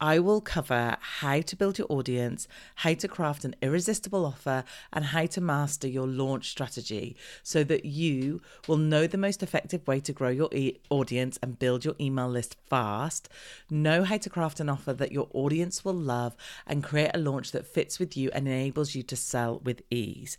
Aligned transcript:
I 0.00 0.18
will 0.18 0.40
cover 0.40 0.96
how 1.00 1.42
to 1.42 1.56
build 1.56 1.78
your 1.78 1.86
audience, 1.90 2.48
how 2.76 2.94
to 2.94 3.06
craft 3.06 3.44
an 3.44 3.54
irresistible 3.60 4.24
offer, 4.24 4.64
and 4.92 5.04
how 5.04 5.26
to 5.26 5.40
master 5.42 5.86
your 5.86 6.06
launch 6.06 6.50
strategy 6.50 7.16
so 7.42 7.62
that 7.64 7.84
you 7.84 8.40
will 8.66 8.78
know 8.78 9.06
the 9.06 9.18
most 9.18 9.42
effective 9.42 9.86
way 9.86 10.00
to 10.00 10.12
grow 10.14 10.30
your 10.30 10.48
e- 10.54 10.78
audience 10.88 11.38
and 11.42 11.58
build 11.58 11.84
your 11.84 11.96
email 12.00 12.28
list 12.28 12.56
fast, 12.70 13.28
know 13.68 14.02
how 14.04 14.16
to 14.16 14.30
craft 14.30 14.58
an 14.58 14.70
offer 14.70 14.94
that 14.94 15.12
your 15.12 15.28
audience 15.34 15.84
will 15.84 15.92
love, 15.92 16.34
and 16.66 16.82
create 16.82 17.10
a 17.12 17.18
launch 17.18 17.52
that 17.52 17.66
fits 17.66 17.98
with 17.98 18.16
you 18.16 18.30
and 18.32 18.48
enables 18.48 18.94
you 18.94 19.02
to 19.02 19.16
sell 19.16 19.58
with 19.58 19.82
ease. 19.90 20.38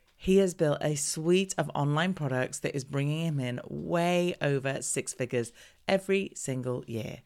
he 0.21 0.37
has 0.37 0.53
built 0.53 0.77
a 0.81 0.93
suite 0.93 1.55
of 1.57 1.71
online 1.73 2.13
products 2.13 2.59
that 2.59 2.75
is 2.75 2.83
bringing 2.83 3.25
him 3.25 3.39
in 3.39 3.59
way 3.67 4.35
over 4.39 4.79
six 4.83 5.13
figures 5.13 5.51
every 5.87 6.31
single 6.35 6.83
year. 6.85 7.21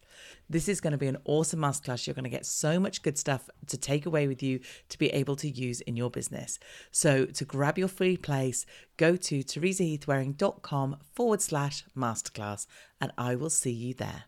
This 0.49 0.69
is 0.69 0.79
going 0.79 0.91
to 0.91 0.97
be 0.97 1.07
an 1.07 1.17
awesome 1.25 1.59
masterclass. 1.59 2.07
You're 2.07 2.13
going 2.13 2.23
to 2.23 2.29
get 2.29 2.45
so 2.45 2.79
much 2.79 3.01
good 3.01 3.17
stuff 3.17 3.49
to 3.67 3.77
take 3.77 4.05
away 4.05 4.29
with 4.29 4.41
you 4.41 4.61
to 4.87 4.97
be 4.97 5.07
able 5.07 5.35
to 5.35 5.49
use 5.49 5.81
in 5.81 5.97
your 5.97 6.09
business. 6.09 6.57
So, 6.89 7.25
to 7.25 7.43
grab 7.43 7.77
your 7.77 7.89
free 7.89 8.15
place, 8.15 8.65
go 8.95 9.17
to 9.17 9.39
teresaheathwareing.com 9.43 10.95
forward 11.13 11.41
slash 11.41 11.83
masterclass, 11.97 12.65
and 13.01 13.11
I 13.17 13.35
will 13.35 13.49
see 13.49 13.73
you 13.73 13.93
there. 13.93 14.23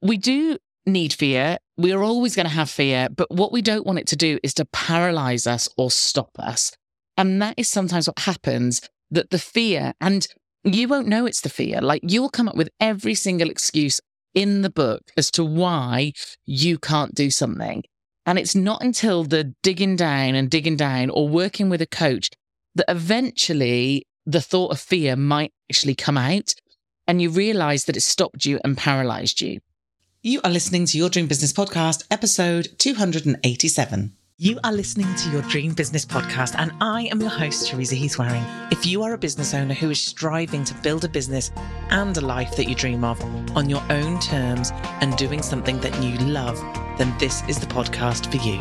We 0.00 0.16
do 0.16 0.56
need 0.86 1.12
fear. 1.12 1.58
We 1.76 1.92
are 1.92 2.02
always 2.02 2.34
going 2.34 2.48
to 2.48 2.54
have 2.54 2.70
fear, 2.70 3.10
but 3.14 3.30
what 3.30 3.52
we 3.52 3.60
don't 3.60 3.84
want 3.84 3.98
it 3.98 4.06
to 4.06 4.16
do 4.16 4.38
is 4.42 4.54
to 4.54 4.64
paralyze 4.64 5.46
us 5.46 5.68
or 5.76 5.90
stop 5.90 6.30
us. 6.38 6.72
And 7.16 7.40
that 7.42 7.54
is 7.56 7.68
sometimes 7.68 8.08
what 8.08 8.20
happens 8.20 8.88
that 9.10 9.30
the 9.30 9.38
fear, 9.38 9.94
and 10.00 10.26
you 10.64 10.88
won't 10.88 11.08
know 11.08 11.26
it's 11.26 11.40
the 11.40 11.48
fear. 11.48 11.80
Like 11.80 12.02
you'll 12.04 12.30
come 12.30 12.48
up 12.48 12.56
with 12.56 12.70
every 12.80 13.14
single 13.14 13.50
excuse 13.50 14.00
in 14.34 14.62
the 14.62 14.70
book 14.70 15.02
as 15.16 15.30
to 15.32 15.44
why 15.44 16.12
you 16.44 16.78
can't 16.78 17.14
do 17.14 17.30
something. 17.30 17.84
And 18.26 18.38
it's 18.38 18.54
not 18.54 18.82
until 18.82 19.24
the 19.24 19.54
digging 19.62 19.96
down 19.96 20.34
and 20.34 20.50
digging 20.50 20.76
down 20.76 21.10
or 21.10 21.28
working 21.28 21.68
with 21.68 21.82
a 21.82 21.86
coach 21.86 22.30
that 22.74 22.86
eventually 22.88 24.06
the 24.26 24.40
thought 24.40 24.72
of 24.72 24.80
fear 24.80 25.14
might 25.14 25.52
actually 25.70 25.94
come 25.94 26.16
out 26.16 26.54
and 27.06 27.20
you 27.20 27.30
realize 27.30 27.84
that 27.84 27.96
it 27.96 28.00
stopped 28.00 28.46
you 28.46 28.58
and 28.64 28.76
paralyzed 28.76 29.40
you. 29.40 29.60
You 30.22 30.40
are 30.42 30.50
listening 30.50 30.86
to 30.86 30.98
Your 30.98 31.10
Dream 31.10 31.26
Business 31.26 31.52
Podcast, 31.52 32.04
episode 32.10 32.68
287. 32.78 34.16
You 34.36 34.58
are 34.64 34.72
listening 34.72 35.14
to 35.14 35.30
your 35.30 35.42
Dream 35.42 35.74
Business 35.74 36.04
Podcast, 36.04 36.56
and 36.58 36.72
I 36.80 37.02
am 37.12 37.20
your 37.20 37.30
host, 37.30 37.68
Teresa 37.68 37.94
Heath-Wareing. 37.94 38.44
If 38.72 38.84
you 38.84 39.04
are 39.04 39.12
a 39.12 39.16
business 39.16 39.54
owner 39.54 39.74
who 39.74 39.90
is 39.90 40.00
striving 40.00 40.64
to 40.64 40.74
build 40.82 41.04
a 41.04 41.08
business 41.08 41.52
and 41.90 42.16
a 42.16 42.20
life 42.20 42.56
that 42.56 42.68
you 42.68 42.74
dream 42.74 43.04
of 43.04 43.22
on 43.56 43.70
your 43.70 43.80
own 43.90 44.18
terms 44.18 44.72
and 45.00 45.16
doing 45.16 45.40
something 45.40 45.78
that 45.82 46.02
you 46.02 46.18
love, 46.26 46.58
then 46.98 47.16
this 47.20 47.44
is 47.48 47.60
the 47.60 47.66
podcast 47.66 48.28
for 48.28 48.44
you. 48.44 48.60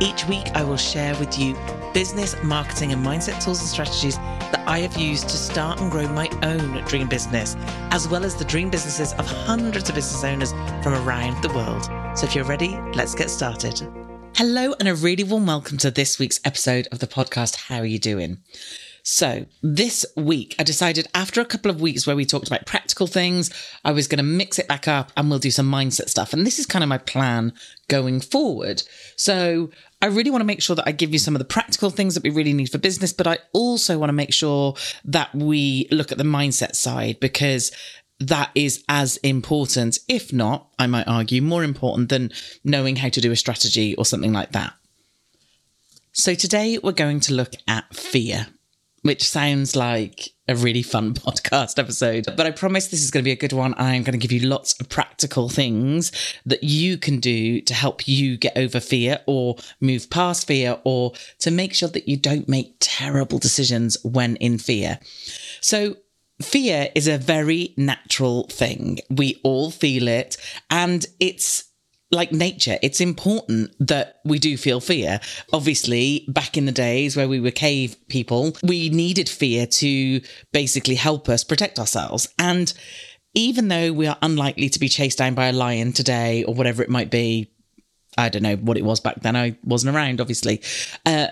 Each 0.00 0.24
week, 0.28 0.54
I 0.54 0.62
will 0.62 0.76
share 0.76 1.18
with 1.18 1.36
you 1.36 1.56
business, 1.92 2.40
marketing, 2.44 2.92
and 2.92 3.04
mindset 3.04 3.42
tools 3.42 3.58
and 3.58 3.68
strategies 3.68 4.18
that 4.18 4.62
I 4.68 4.78
have 4.78 4.96
used 4.96 5.28
to 5.30 5.36
start 5.36 5.80
and 5.80 5.90
grow 5.90 6.06
my 6.06 6.28
own 6.44 6.84
dream 6.84 7.08
business, 7.08 7.56
as 7.90 8.06
well 8.06 8.24
as 8.24 8.36
the 8.36 8.44
dream 8.44 8.70
businesses 8.70 9.14
of 9.14 9.26
hundreds 9.26 9.88
of 9.88 9.96
business 9.96 10.22
owners 10.22 10.52
from 10.80 10.94
around 10.94 11.42
the 11.42 11.52
world. 11.52 11.86
So 12.16 12.24
if 12.24 12.36
you're 12.36 12.44
ready, 12.44 12.78
let's 12.94 13.16
get 13.16 13.30
started. 13.30 13.82
Hello, 14.36 14.74
and 14.78 14.88
a 14.88 14.94
really 14.94 15.24
warm 15.24 15.46
welcome 15.46 15.78
to 15.78 15.90
this 15.90 16.18
week's 16.18 16.40
episode 16.44 16.86
of 16.92 16.98
the 16.98 17.06
podcast. 17.06 17.56
How 17.56 17.78
are 17.78 17.84
you 17.84 17.98
doing? 17.98 18.38
So, 19.02 19.46
this 19.62 20.04
week, 20.16 20.54
I 20.58 20.64
decided 20.64 21.08
after 21.14 21.40
a 21.40 21.46
couple 21.46 21.70
of 21.70 21.80
weeks 21.80 22.06
where 22.06 22.14
we 22.14 22.24
talked 22.24 22.46
about 22.46 22.66
practical 22.66 23.06
things, 23.06 23.50
I 23.84 23.92
was 23.92 24.06
going 24.06 24.18
to 24.18 24.22
mix 24.22 24.58
it 24.58 24.68
back 24.68 24.86
up 24.86 25.12
and 25.16 25.30
we'll 25.30 25.38
do 25.38 25.50
some 25.50 25.70
mindset 25.70 26.08
stuff. 26.08 26.32
And 26.32 26.46
this 26.46 26.58
is 26.58 26.66
kind 26.66 26.82
of 26.82 26.88
my 26.88 26.98
plan 26.98 27.52
going 27.88 28.20
forward. 28.20 28.82
So, 29.16 29.70
I 30.00 30.06
really 30.06 30.30
want 30.30 30.42
to 30.42 30.46
make 30.46 30.62
sure 30.62 30.76
that 30.76 30.86
I 30.86 30.92
give 30.92 31.12
you 31.12 31.18
some 31.18 31.34
of 31.34 31.38
the 31.40 31.44
practical 31.44 31.90
things 31.90 32.14
that 32.14 32.22
we 32.22 32.30
really 32.30 32.52
need 32.52 32.70
for 32.70 32.78
business, 32.78 33.12
but 33.12 33.26
I 33.26 33.38
also 33.52 33.98
want 33.98 34.10
to 34.10 34.14
make 34.14 34.32
sure 34.32 34.74
that 35.06 35.34
we 35.34 35.88
look 35.90 36.12
at 36.12 36.18
the 36.18 36.24
mindset 36.24 36.76
side 36.76 37.18
because 37.18 37.72
that 38.20 38.50
is 38.54 38.84
as 38.88 39.16
important, 39.18 39.98
if 40.08 40.32
not, 40.32 40.68
I 40.78 40.86
might 40.86 41.06
argue, 41.06 41.40
more 41.40 41.62
important 41.62 42.08
than 42.08 42.32
knowing 42.64 42.96
how 42.96 43.08
to 43.10 43.20
do 43.20 43.32
a 43.32 43.36
strategy 43.36 43.94
or 43.94 44.04
something 44.04 44.32
like 44.32 44.52
that. 44.52 44.74
So 46.12 46.34
today 46.34 46.78
we're 46.82 46.92
going 46.92 47.20
to 47.20 47.34
look 47.34 47.52
at 47.68 47.94
fear, 47.94 48.48
which 49.02 49.28
sounds 49.28 49.76
like 49.76 50.30
a 50.48 50.56
really 50.56 50.82
fun 50.82 51.14
podcast 51.14 51.78
episode. 51.78 52.26
But 52.36 52.46
I 52.46 52.50
promise 52.50 52.88
this 52.88 53.04
is 53.04 53.12
going 53.12 53.22
to 53.22 53.28
be 53.28 53.32
a 53.32 53.36
good 53.36 53.52
one. 53.52 53.72
I'm 53.78 54.02
going 54.02 54.18
to 54.18 54.26
give 54.26 54.32
you 54.32 54.48
lots 54.48 54.78
of 54.80 54.88
practical 54.88 55.48
things 55.48 56.10
that 56.44 56.64
you 56.64 56.98
can 56.98 57.20
do 57.20 57.60
to 57.60 57.74
help 57.74 58.08
you 58.08 58.36
get 58.36 58.56
over 58.58 58.80
fear 58.80 59.20
or 59.26 59.56
move 59.80 60.10
past 60.10 60.48
fear 60.48 60.80
or 60.82 61.12
to 61.38 61.52
make 61.52 61.72
sure 61.72 61.88
that 61.90 62.08
you 62.08 62.16
don't 62.16 62.48
make 62.48 62.74
terrible 62.80 63.38
decisions 63.38 63.96
when 64.02 64.34
in 64.36 64.58
fear. 64.58 64.98
So 65.60 65.96
fear 66.42 66.88
is 66.94 67.08
a 67.08 67.18
very 67.18 67.74
natural 67.76 68.46
thing. 68.48 68.98
We 69.10 69.40
all 69.42 69.70
feel 69.70 70.08
it, 70.08 70.36
and 70.70 71.06
it's 71.20 71.64
like 72.10 72.32
nature, 72.32 72.78
it's 72.82 73.00
important 73.00 73.74
that 73.80 74.16
we 74.24 74.38
do 74.38 74.56
feel 74.56 74.80
fear. 74.80 75.20
Obviously, 75.52 76.24
back 76.28 76.56
in 76.56 76.64
the 76.64 76.72
days 76.72 77.16
where 77.16 77.28
we 77.28 77.40
were 77.40 77.50
cave 77.50 77.96
people, 78.08 78.56
we 78.62 78.88
needed 78.88 79.28
fear 79.28 79.66
to 79.66 80.20
basically 80.52 80.94
help 80.94 81.28
us 81.28 81.44
protect 81.44 81.78
ourselves. 81.78 82.32
And 82.38 82.72
even 83.34 83.68
though 83.68 83.92
we 83.92 84.06
are 84.06 84.16
unlikely 84.22 84.70
to 84.70 84.80
be 84.80 84.88
chased 84.88 85.18
down 85.18 85.34
by 85.34 85.48
a 85.48 85.52
lion 85.52 85.92
today 85.92 86.44
or 86.44 86.54
whatever 86.54 86.82
it 86.82 86.88
might 86.88 87.10
be, 87.10 87.52
I 88.16 88.30
don't 88.30 88.42
know 88.42 88.56
what 88.56 88.78
it 88.78 88.84
was 88.84 89.00
back 89.00 89.20
then. 89.20 89.36
I 89.36 89.58
wasn't 89.62 89.94
around, 89.94 90.20
obviously. 90.20 90.62
Uh, 91.04 91.28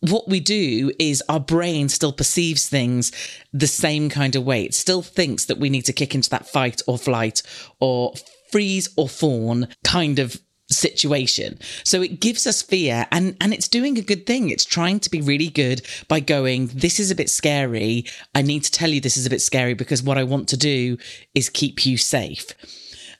what 0.00 0.28
we 0.28 0.40
do 0.40 0.92
is 0.98 1.22
our 1.28 1.40
brain 1.40 1.88
still 1.88 2.12
perceives 2.12 2.68
things 2.68 3.10
the 3.52 3.66
same 3.66 4.08
kind 4.08 4.36
of 4.36 4.44
way. 4.44 4.64
It 4.64 4.74
still 4.74 5.02
thinks 5.02 5.46
that 5.46 5.58
we 5.58 5.70
need 5.70 5.86
to 5.86 5.92
kick 5.92 6.14
into 6.14 6.30
that 6.30 6.48
fight 6.48 6.82
or 6.86 6.98
flight 6.98 7.42
or 7.80 8.14
freeze 8.52 8.88
or 8.96 9.08
fawn 9.08 9.68
kind 9.84 10.18
of 10.18 10.40
situation. 10.70 11.58
So 11.84 12.02
it 12.02 12.20
gives 12.20 12.46
us 12.46 12.62
fear 12.62 13.06
and 13.10 13.36
and 13.40 13.52
it's 13.52 13.68
doing 13.68 13.98
a 13.98 14.02
good 14.02 14.26
thing. 14.26 14.50
It's 14.50 14.64
trying 14.64 15.00
to 15.00 15.10
be 15.10 15.20
really 15.20 15.48
good 15.48 15.82
by 16.08 16.20
going 16.20 16.68
this 16.68 17.00
is 17.00 17.10
a 17.10 17.14
bit 17.14 17.30
scary. 17.30 18.04
I 18.34 18.42
need 18.42 18.64
to 18.64 18.70
tell 18.70 18.90
you 18.90 19.00
this 19.00 19.16
is 19.16 19.26
a 19.26 19.30
bit 19.30 19.40
scary 19.40 19.74
because 19.74 20.02
what 20.02 20.18
I 20.18 20.24
want 20.24 20.48
to 20.50 20.56
do 20.56 20.98
is 21.34 21.48
keep 21.48 21.86
you 21.86 21.96
safe. 21.96 22.46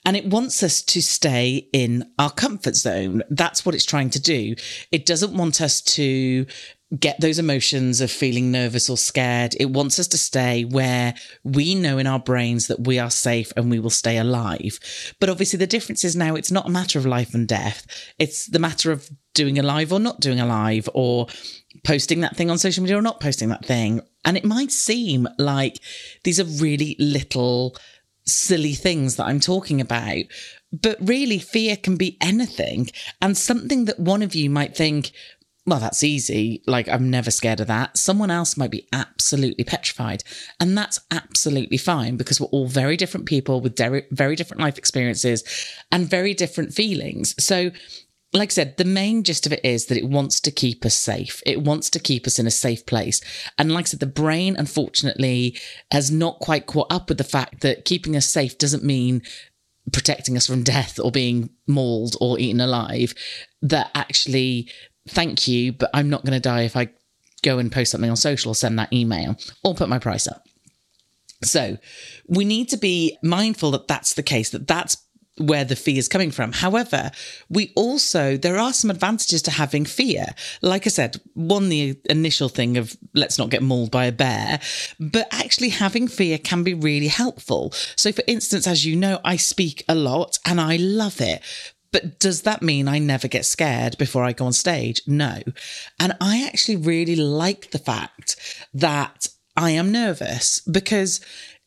And 0.05 0.17
it 0.17 0.27
wants 0.27 0.63
us 0.63 0.81
to 0.83 1.03
stay 1.03 1.69
in 1.73 2.11
our 2.19 2.31
comfort 2.31 2.77
zone. 2.77 3.23
That's 3.31 3.67
what 3.67 3.75
it's 3.75 3.85
trying 3.85 4.11
to 4.11 4.21
do. 4.21 4.55
It 4.93 5.05
doesn't 5.05 5.37
want 5.37 5.61
us 5.61 5.83
to 5.83 6.47
get 6.99 7.21
those 7.21 7.39
emotions 7.39 8.01
of 8.01 8.11
feeling 8.11 8.51
nervous 8.51 8.89
or 8.89 8.97
scared. 8.97 9.55
It 9.61 9.71
wants 9.71 9.99
us 9.99 10.09
to 10.09 10.19
stay 10.19 10.65
where 10.65 11.15
we 11.45 11.75
know 11.75 11.99
in 11.99 12.07
our 12.07 12.19
brains 12.19 12.67
that 12.69 12.87
we 12.87 12.99
are 12.99 13.11
safe 13.11 13.53
and 13.57 13.71
we 13.71 13.79
will 13.79 13.91
stay 13.91 14.17
alive. 14.17 14.79
But 15.21 15.29
obviously, 15.29 15.59
the 15.59 15.67
difference 15.67 16.05
is 16.05 16.17
now 16.17 16.35
it's 16.35 16.51
not 16.51 16.67
a 16.67 16.71
matter 16.71 16.99
of 16.99 17.05
life 17.05 17.35
and 17.35 17.47
death. 17.47 17.87
It's 18.19 18.47
the 18.47 18.59
matter 18.59 18.91
of 18.91 19.11
doing 19.35 19.59
a 19.59 19.63
live 19.63 19.93
or 19.93 20.01
not 20.01 20.21
doing 20.21 20.41
a 20.41 20.47
live 20.47 20.89
or 20.95 21.27
posting 21.85 22.21
that 22.21 22.37
thing 22.37 22.51
on 22.51 22.59
social 22.59 22.83
media 22.83 22.99
or 22.99 23.03
not 23.03 23.21
posting 23.21 23.51
that 23.51 23.65
thing. 23.65 24.01
And 24.25 24.37
it 24.37 24.45
might 24.45 24.73
seem 24.73 25.29
like 25.39 25.79
these 26.25 26.41
are 26.41 26.45
really 26.45 26.97
little 26.99 27.77
silly 28.25 28.75
things 28.75 29.17
that 29.17 29.27
I'm 29.27 29.41
talking 29.41 29.81
about. 29.81 30.25
But 30.71 30.99
really, 31.01 31.39
fear 31.39 31.77
can 31.77 31.97
be 31.97 32.19
anything 32.21 32.91
and 33.23 33.37
something 33.37 33.87
that 33.87 33.99
one 33.99 34.23
of 34.23 34.35
you 34.35 34.51
might 34.51 34.77
think, 34.77 35.13
well, 35.69 35.81
that's 35.81 36.03
easy. 36.03 36.63
Like, 36.67 36.89
I'm 36.89 37.11
never 37.11 37.31
scared 37.31 37.61
of 37.61 37.67
that. 37.67 37.99
Someone 37.99 38.31
else 38.31 38.57
might 38.57 38.71
be 38.71 38.89
absolutely 38.93 39.65
petrified. 39.65 40.25
And 40.59 40.77
that's 40.77 41.01
absolutely 41.11 41.77
fine 41.77 42.17
because 42.17 42.41
we're 42.41 42.47
all 42.47 42.69
very 42.69 42.97
different 42.97 43.27
people 43.27 43.61
with 43.61 43.77
very 43.77 44.37
different 44.37 44.63
life 44.63 44.79
experiences 44.79 45.45
and 45.93 46.09
very 46.09 46.33
different 46.33 46.73
feelings. 46.73 47.35
So, 47.43 47.71
like 48.33 48.51
I 48.51 48.53
said, 48.53 48.77
the 48.77 48.85
main 48.85 49.25
gist 49.25 49.47
of 49.47 49.53
it 49.53 49.65
is 49.65 49.87
that 49.87 49.99
it 49.99 50.09
wants 50.09 50.41
to 50.41 50.51
keep 50.51 50.85
us 50.85 50.95
safe. 50.95 51.43
It 51.47 51.63
wants 51.63 51.91
to 51.91 51.99
keep 51.99 52.27
us 52.27 52.39
in 52.39 52.47
a 52.47 52.51
safe 52.51 52.85
place. 52.87 53.21
And 53.59 53.73
like 53.73 53.87
I 53.87 53.89
said, 53.89 54.01
the 54.01 54.07
brain, 54.07 54.57
unfortunately, 54.57 55.59
has 55.93 56.11
not 56.11 56.39
quite 56.39 56.67
caught 56.67 56.93
up 56.93 57.09
with 57.09 57.19
the 57.19 57.25
fact 57.25 57.61
that 57.61 57.85
keeping 57.85 58.17
us 58.17 58.27
safe 58.27 58.59
doesn't 58.59 58.85
mean 58.85 59.23
protecting 59.93 60.37
us 60.37 60.47
from 60.47 60.63
death 60.63 60.99
or 60.99 61.11
being 61.11 61.49
mauled 61.67 62.17
or 62.21 62.39
eaten 62.39 62.61
alive. 62.61 63.15
That 63.63 63.91
actually 63.95 64.71
thank 65.11 65.49
you, 65.49 65.73
but 65.73 65.91
I'm 65.95 66.11
not 66.11 66.25
going 66.25 66.35
to 66.35 66.41
die 66.41 66.63
if 66.63 66.77
I 66.77 66.91
go 67.43 67.59
and 67.59 67.71
post 67.71 67.91
something 67.91 68.11
on 68.11 68.17
social 68.17 68.53
or 68.53 68.55
send 68.55 68.79
that 68.79 68.93
email 68.93 69.37
or 69.65 69.75
put 69.75 69.89
my 69.89 69.99
price 69.99 70.27
up. 70.27 70.45
So 71.43 71.79
we 72.27 72.45
need 72.45 72.69
to 72.71 72.77
be 72.77 73.17
mindful 73.23 73.71
that 73.73 73.87
that's 73.87 74.15
the 74.15 74.23
case, 74.23 74.51
that 74.51 74.67
that's 74.67 74.97
where 75.39 75.65
the 75.65 75.77
fear 75.77 75.99
is 75.99 76.09
coming 76.09 76.31
from. 76.31 76.53
However, 76.53 77.11
we 77.49 77.73
also, 77.77 78.37
there 78.37 78.59
are 78.59 78.73
some 78.73 78.91
advantages 78.91 79.43
to 79.43 79.53
having 79.53 79.85
fear. 79.85 80.27
Like 80.63 80.87
I 80.87 80.91
said, 80.91 81.21
one, 81.35 81.69
the 81.69 81.97
initial 82.11 82.49
thing 82.49 82.77
of 82.77 82.97
let's 83.15 83.39
not 83.39 83.51
get 83.51 83.63
mauled 83.63 83.91
by 83.91 84.07
a 84.07 84.13
bear, 84.13 84.61
but 84.99 85.29
actually 85.31 85.71
having 85.71 86.09
fear 86.09 86.39
can 86.39 86.65
be 86.65 86.75
really 86.75 87.09
helpful. 87.09 87.73
So, 87.97 88.13
for 88.13 88.25
instance, 88.27 88.67
as 88.67 88.85
you 88.85 88.97
know, 88.97 89.21
I 89.25 89.37
speak 89.37 89.85
a 89.89 89.95
lot 89.95 90.39
and 90.45 90.61
I 90.61 90.77
love 90.77 91.21
it. 91.21 91.43
But 91.93 92.19
does 92.19 92.43
that 92.43 92.63
mean 92.63 92.89
I 92.89 92.99
never 92.99 93.29
get 93.29 93.47
scared 93.47 93.97
before 93.99 94.25
I 94.25 94.33
go 94.33 94.47
on 94.47 94.53
stage? 94.53 95.01
No. 95.07 95.43
And 95.99 96.17
I 96.21 96.45
actually 96.47 96.77
really 96.77 97.17
like 97.17 97.71
the 97.71 97.79
fact 97.79 98.37
that 98.75 99.29
I 99.57 99.71
am 99.71 99.91
nervous 99.91 100.61
because 100.61 101.21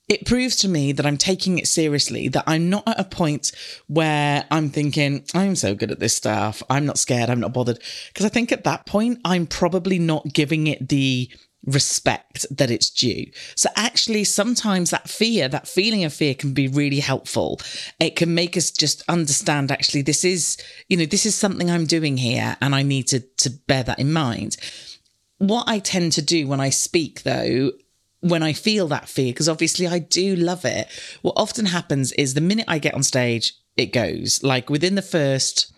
it 0.07 0.25
proves 0.25 0.57
to 0.57 0.67
me 0.67 0.91
that 0.91 1.05
I'm 1.05 1.17
taking 1.17 1.57
it 1.57 1.67
seriously, 1.67 2.27
that 2.29 2.43
I'm 2.45 2.69
not 2.69 2.87
at 2.87 2.99
a 2.99 3.05
point 3.05 3.51
where 3.87 4.45
I'm 4.51 4.69
thinking, 4.69 5.23
I'm 5.33 5.55
so 5.55 5.73
good 5.73 5.89
at 5.89 5.99
this 5.99 6.15
stuff. 6.15 6.61
I'm 6.69 6.85
not 6.85 6.99
scared. 6.99 7.29
I'm 7.29 7.39
not 7.39 7.53
bothered. 7.53 7.79
Because 8.09 8.25
I 8.25 8.29
think 8.29 8.51
at 8.51 8.65
that 8.65 8.85
point, 8.85 9.19
I'm 9.23 9.47
probably 9.47 9.99
not 9.99 10.33
giving 10.33 10.67
it 10.67 10.89
the 10.89 11.29
respect 11.65 12.45
that 12.49 12.71
it's 12.71 12.89
due. 12.89 13.25
So 13.55 13.69
actually 13.75 14.23
sometimes 14.23 14.89
that 14.89 15.09
fear, 15.09 15.47
that 15.47 15.67
feeling 15.67 16.03
of 16.03 16.13
fear 16.13 16.33
can 16.33 16.53
be 16.53 16.67
really 16.67 16.99
helpful. 16.99 17.59
It 17.99 18.15
can 18.15 18.33
make 18.33 18.57
us 18.57 18.71
just 18.71 19.03
understand 19.07 19.71
actually 19.71 20.01
this 20.01 20.25
is, 20.25 20.57
you 20.89 20.97
know, 20.97 21.05
this 21.05 21.25
is 21.25 21.35
something 21.35 21.69
I'm 21.69 21.85
doing 21.85 22.17
here 22.17 22.57
and 22.61 22.73
I 22.73 22.83
need 22.83 23.07
to 23.07 23.19
to 23.19 23.49
bear 23.49 23.83
that 23.83 23.99
in 23.99 24.11
mind. 24.11 24.57
What 25.37 25.67
I 25.67 25.79
tend 25.79 26.13
to 26.13 26.21
do 26.21 26.47
when 26.47 26.59
I 26.59 26.69
speak 26.69 27.23
though 27.23 27.71
when 28.21 28.43
I 28.43 28.53
feel 28.53 28.87
that 28.87 29.09
fear, 29.09 29.33
because 29.33 29.49
obviously 29.49 29.87
I 29.87 29.99
do 29.99 30.35
love 30.35 30.63
it, 30.63 30.87
what 31.23 31.33
often 31.35 31.65
happens 31.65 32.11
is 32.13 32.33
the 32.33 32.41
minute 32.41 32.65
I 32.67 32.77
get 32.77 32.93
on 32.93 33.03
stage, 33.03 33.53
it 33.75 33.87
goes. 33.87 34.43
Like 34.43 34.69
within 34.69 34.95
the 34.95 35.01
first 35.01 35.73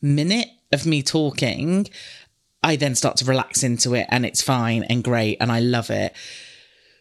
minute 0.00 0.48
of 0.70 0.86
me 0.86 1.02
talking, 1.02 1.88
I 2.62 2.76
then 2.76 2.94
start 2.94 3.16
to 3.18 3.24
relax 3.24 3.62
into 3.62 3.94
it 3.94 4.06
and 4.10 4.26
it's 4.26 4.42
fine 4.42 4.82
and 4.84 5.04
great 5.04 5.38
and 5.40 5.50
I 5.50 5.60
love 5.60 5.90
it. 5.90 6.14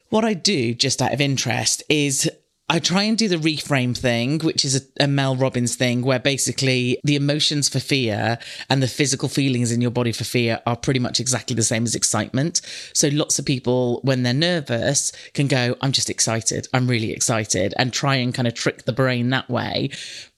What 0.09 0.23
I 0.23 0.33
do, 0.33 0.73
just 0.73 1.01
out 1.01 1.13
of 1.13 1.19
interest, 1.19 1.83
is 1.89 2.29
I 2.69 2.79
try 2.79 3.03
and 3.03 3.17
do 3.17 3.29
the 3.29 3.37
reframe 3.37 3.97
thing, 3.97 4.39
which 4.39 4.65
is 4.65 4.75
a, 4.75 5.03
a, 5.03 5.07
Mel 5.07 5.37
Robbins 5.37 5.77
thing, 5.77 6.01
where 6.01 6.19
basically 6.19 6.99
the 7.01 7.15
emotions 7.15 7.69
for 7.69 7.79
fear 7.79 8.37
and 8.69 8.83
the 8.83 8.89
physical 8.89 9.29
feelings 9.29 9.71
in 9.71 9.79
your 9.79 9.91
body 9.91 10.11
for 10.11 10.25
fear 10.25 10.61
are 10.65 10.75
pretty 10.75 10.99
much 10.99 11.21
exactly 11.21 11.55
the 11.55 11.63
same 11.63 11.85
as 11.85 11.95
excitement. 11.95 12.59
So 12.93 13.07
lots 13.07 13.39
of 13.39 13.45
people, 13.45 14.01
when 14.03 14.23
they're 14.23 14.33
nervous, 14.33 15.13
can 15.33 15.47
go, 15.47 15.77
I'm 15.79 15.93
just 15.93 16.09
excited. 16.09 16.67
I'm 16.73 16.89
really 16.89 17.13
excited, 17.13 17.73
and 17.77 17.93
try 17.93 18.15
and 18.15 18.33
kind 18.33 18.49
of 18.49 18.53
trick 18.53 18.83
the 18.83 18.91
brain 18.91 19.29
that 19.29 19.49
way. 19.49 19.89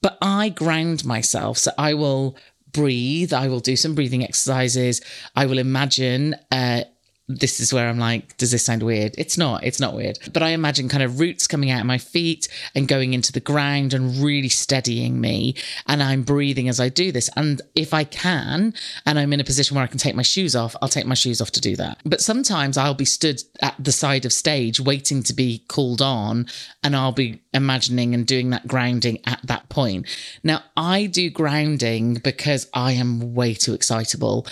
But 0.04 0.20
I 0.22 0.50
ground 0.50 1.06
myself. 1.06 1.58
So 1.58 1.72
I 1.80 1.96
will 1.96 2.38
breathe. 2.72 3.34
I 3.34 3.48
will 3.48 3.60
do 3.60 3.76
some 3.76 3.96
breathing 3.96 4.24
exercises. 4.24 5.02
I 5.36 5.46
will 5.46 5.60
imagine. 5.60 6.36
Uh, 6.52 6.84
this 7.30 7.60
is 7.60 7.72
where 7.72 7.88
I'm 7.88 8.00
like, 8.00 8.36
does 8.38 8.50
this 8.50 8.66
sound 8.66 8.82
weird? 8.82 9.14
It's 9.16 9.38
not, 9.38 9.64
it's 9.64 9.80
not 9.80 9.94
weird. 9.94 10.18
But 10.34 10.42
I 10.42 10.50
imagine 10.50 10.90
kind 10.90 11.04
of 11.04 11.20
roots 11.20 11.46
coming 11.46 11.70
out 11.70 11.82
of 11.82 11.86
my 11.86 12.00
feet 12.00 12.48
and 12.74 12.88
going 12.88 13.14
into 13.14 13.32
the 13.32 13.40
ground 13.40 13.94
and 13.94 14.18
really 14.18 14.50
steadying 14.50 15.22
me. 15.22 15.54
And 15.88 16.02
I'm 16.02 16.24
breathing 16.24 16.68
as 16.68 16.80
I 16.80 16.90
do 16.90 17.12
this. 17.12 17.30
And 17.38 17.62
if 17.76 17.94
I 17.94 18.04
can, 18.04 18.74
and 19.06 19.20
I'm 19.20 19.32
in 19.32 19.40
a 19.40 19.44
position 19.44 19.76
where 19.76 19.84
I 19.84 19.88
can 19.88 20.00
take 20.00 20.16
my 20.16 20.24
shoes 20.24 20.56
off, 20.56 20.76
I'll 20.82 20.90
take 20.90 21.06
my 21.06 21.14
shoes 21.14 21.40
off 21.40 21.52
to 21.52 21.62
do 21.62 21.76
that. 21.76 22.00
But 22.04 22.20
sometimes 22.20 22.78
I'll 22.78 22.96
be 22.96 23.06
stood 23.06 23.44
at 23.62 23.76
the 23.78 23.92
side 23.92 24.26
of 24.26 24.34
stage 24.34 24.80
waiting 24.80 25.22
to 25.24 25.34
be 25.34 25.60
called 25.68 26.02
on, 26.02 26.48
and 26.84 26.96
I'll 26.96 27.12
be 27.12 27.44
imagining 27.54 28.16
and 28.16 28.26
doing 28.26 28.50
that 28.50 28.68
grounding 28.68 29.20
at 29.26 29.40
that 29.44 29.70
point. 29.70 30.08
Now, 30.44 30.64
I 30.76 31.06
do 31.06 31.30
grounding 31.30 32.16
because 32.16 32.68
I 32.74 32.94
am 32.94 33.36
way 33.36 33.54
too 33.54 33.76
excitable 33.76 34.48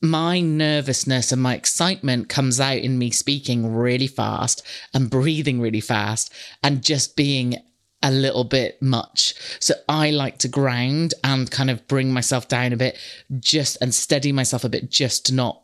my 0.00 0.40
nervousness 0.40 1.32
and 1.32 1.42
my 1.42 1.54
excitement 1.54 2.28
comes 2.28 2.60
out 2.60 2.78
in 2.78 2.98
me 2.98 3.10
speaking 3.10 3.74
really 3.74 4.06
fast 4.06 4.64
and 4.94 5.10
breathing 5.10 5.60
really 5.60 5.80
fast 5.80 6.32
and 6.62 6.84
just 6.84 7.16
being 7.16 7.56
a 8.02 8.10
little 8.10 8.44
bit 8.44 8.80
much. 8.80 9.34
So 9.60 9.74
I 9.88 10.10
like 10.10 10.38
to 10.38 10.48
ground 10.48 11.14
and 11.24 11.50
kind 11.50 11.68
of 11.68 11.86
bring 11.88 12.12
myself 12.12 12.46
down 12.46 12.72
a 12.72 12.76
bit 12.76 12.96
just 13.40 13.76
and 13.80 13.92
steady 13.92 14.30
myself 14.30 14.64
a 14.64 14.68
bit 14.68 14.88
just 14.90 15.26
to 15.26 15.34
not 15.34 15.62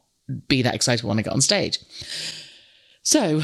be 0.49 0.63
that 0.63 0.75
excited 0.75 1.05
when 1.05 1.19
I 1.19 1.23
get 1.23 1.33
on 1.33 1.41
stage. 1.41 1.79
So 3.03 3.43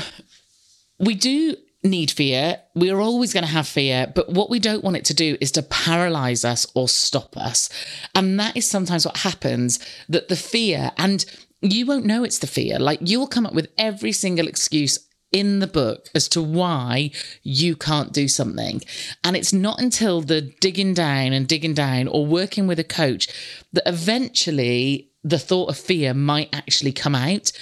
we 0.98 1.14
do 1.14 1.56
need 1.82 2.10
fear. 2.10 2.60
We 2.74 2.90
are 2.90 3.00
always 3.00 3.32
going 3.32 3.44
to 3.44 3.50
have 3.50 3.66
fear, 3.66 4.10
but 4.14 4.28
what 4.28 4.50
we 4.50 4.58
don't 4.58 4.84
want 4.84 4.96
it 4.96 5.04
to 5.06 5.14
do 5.14 5.36
is 5.40 5.52
to 5.52 5.62
paralyze 5.62 6.44
us 6.44 6.66
or 6.74 6.88
stop 6.88 7.36
us. 7.36 7.68
And 8.14 8.38
that 8.38 8.56
is 8.56 8.68
sometimes 8.68 9.06
what 9.06 9.18
happens 9.18 9.78
that 10.08 10.28
the 10.28 10.36
fear, 10.36 10.92
and 10.98 11.24
you 11.62 11.86
won't 11.86 12.06
know 12.06 12.24
it's 12.24 12.38
the 12.38 12.46
fear, 12.46 12.78
like 12.78 12.98
you'll 13.02 13.26
come 13.26 13.46
up 13.46 13.54
with 13.54 13.68
every 13.78 14.12
single 14.12 14.46
excuse 14.46 14.98
in 15.32 15.60
the 15.60 15.66
book 15.66 16.08
as 16.14 16.28
to 16.28 16.42
why 16.42 17.10
you 17.42 17.76
can't 17.76 18.12
do 18.12 18.28
something. 18.28 18.82
And 19.22 19.36
it's 19.36 19.52
not 19.52 19.80
until 19.80 20.20
the 20.20 20.40
digging 20.40 20.92
down 20.92 21.32
and 21.32 21.46
digging 21.46 21.74
down 21.74 22.08
or 22.08 22.26
working 22.26 22.66
with 22.66 22.78
a 22.78 22.84
coach 22.84 23.28
that 23.72 23.88
eventually 23.88 25.10
the 25.22 25.38
thought 25.38 25.68
of 25.68 25.78
fear 25.78 26.14
might 26.14 26.54
actually 26.54 26.92
come 26.92 27.14
out 27.14 27.52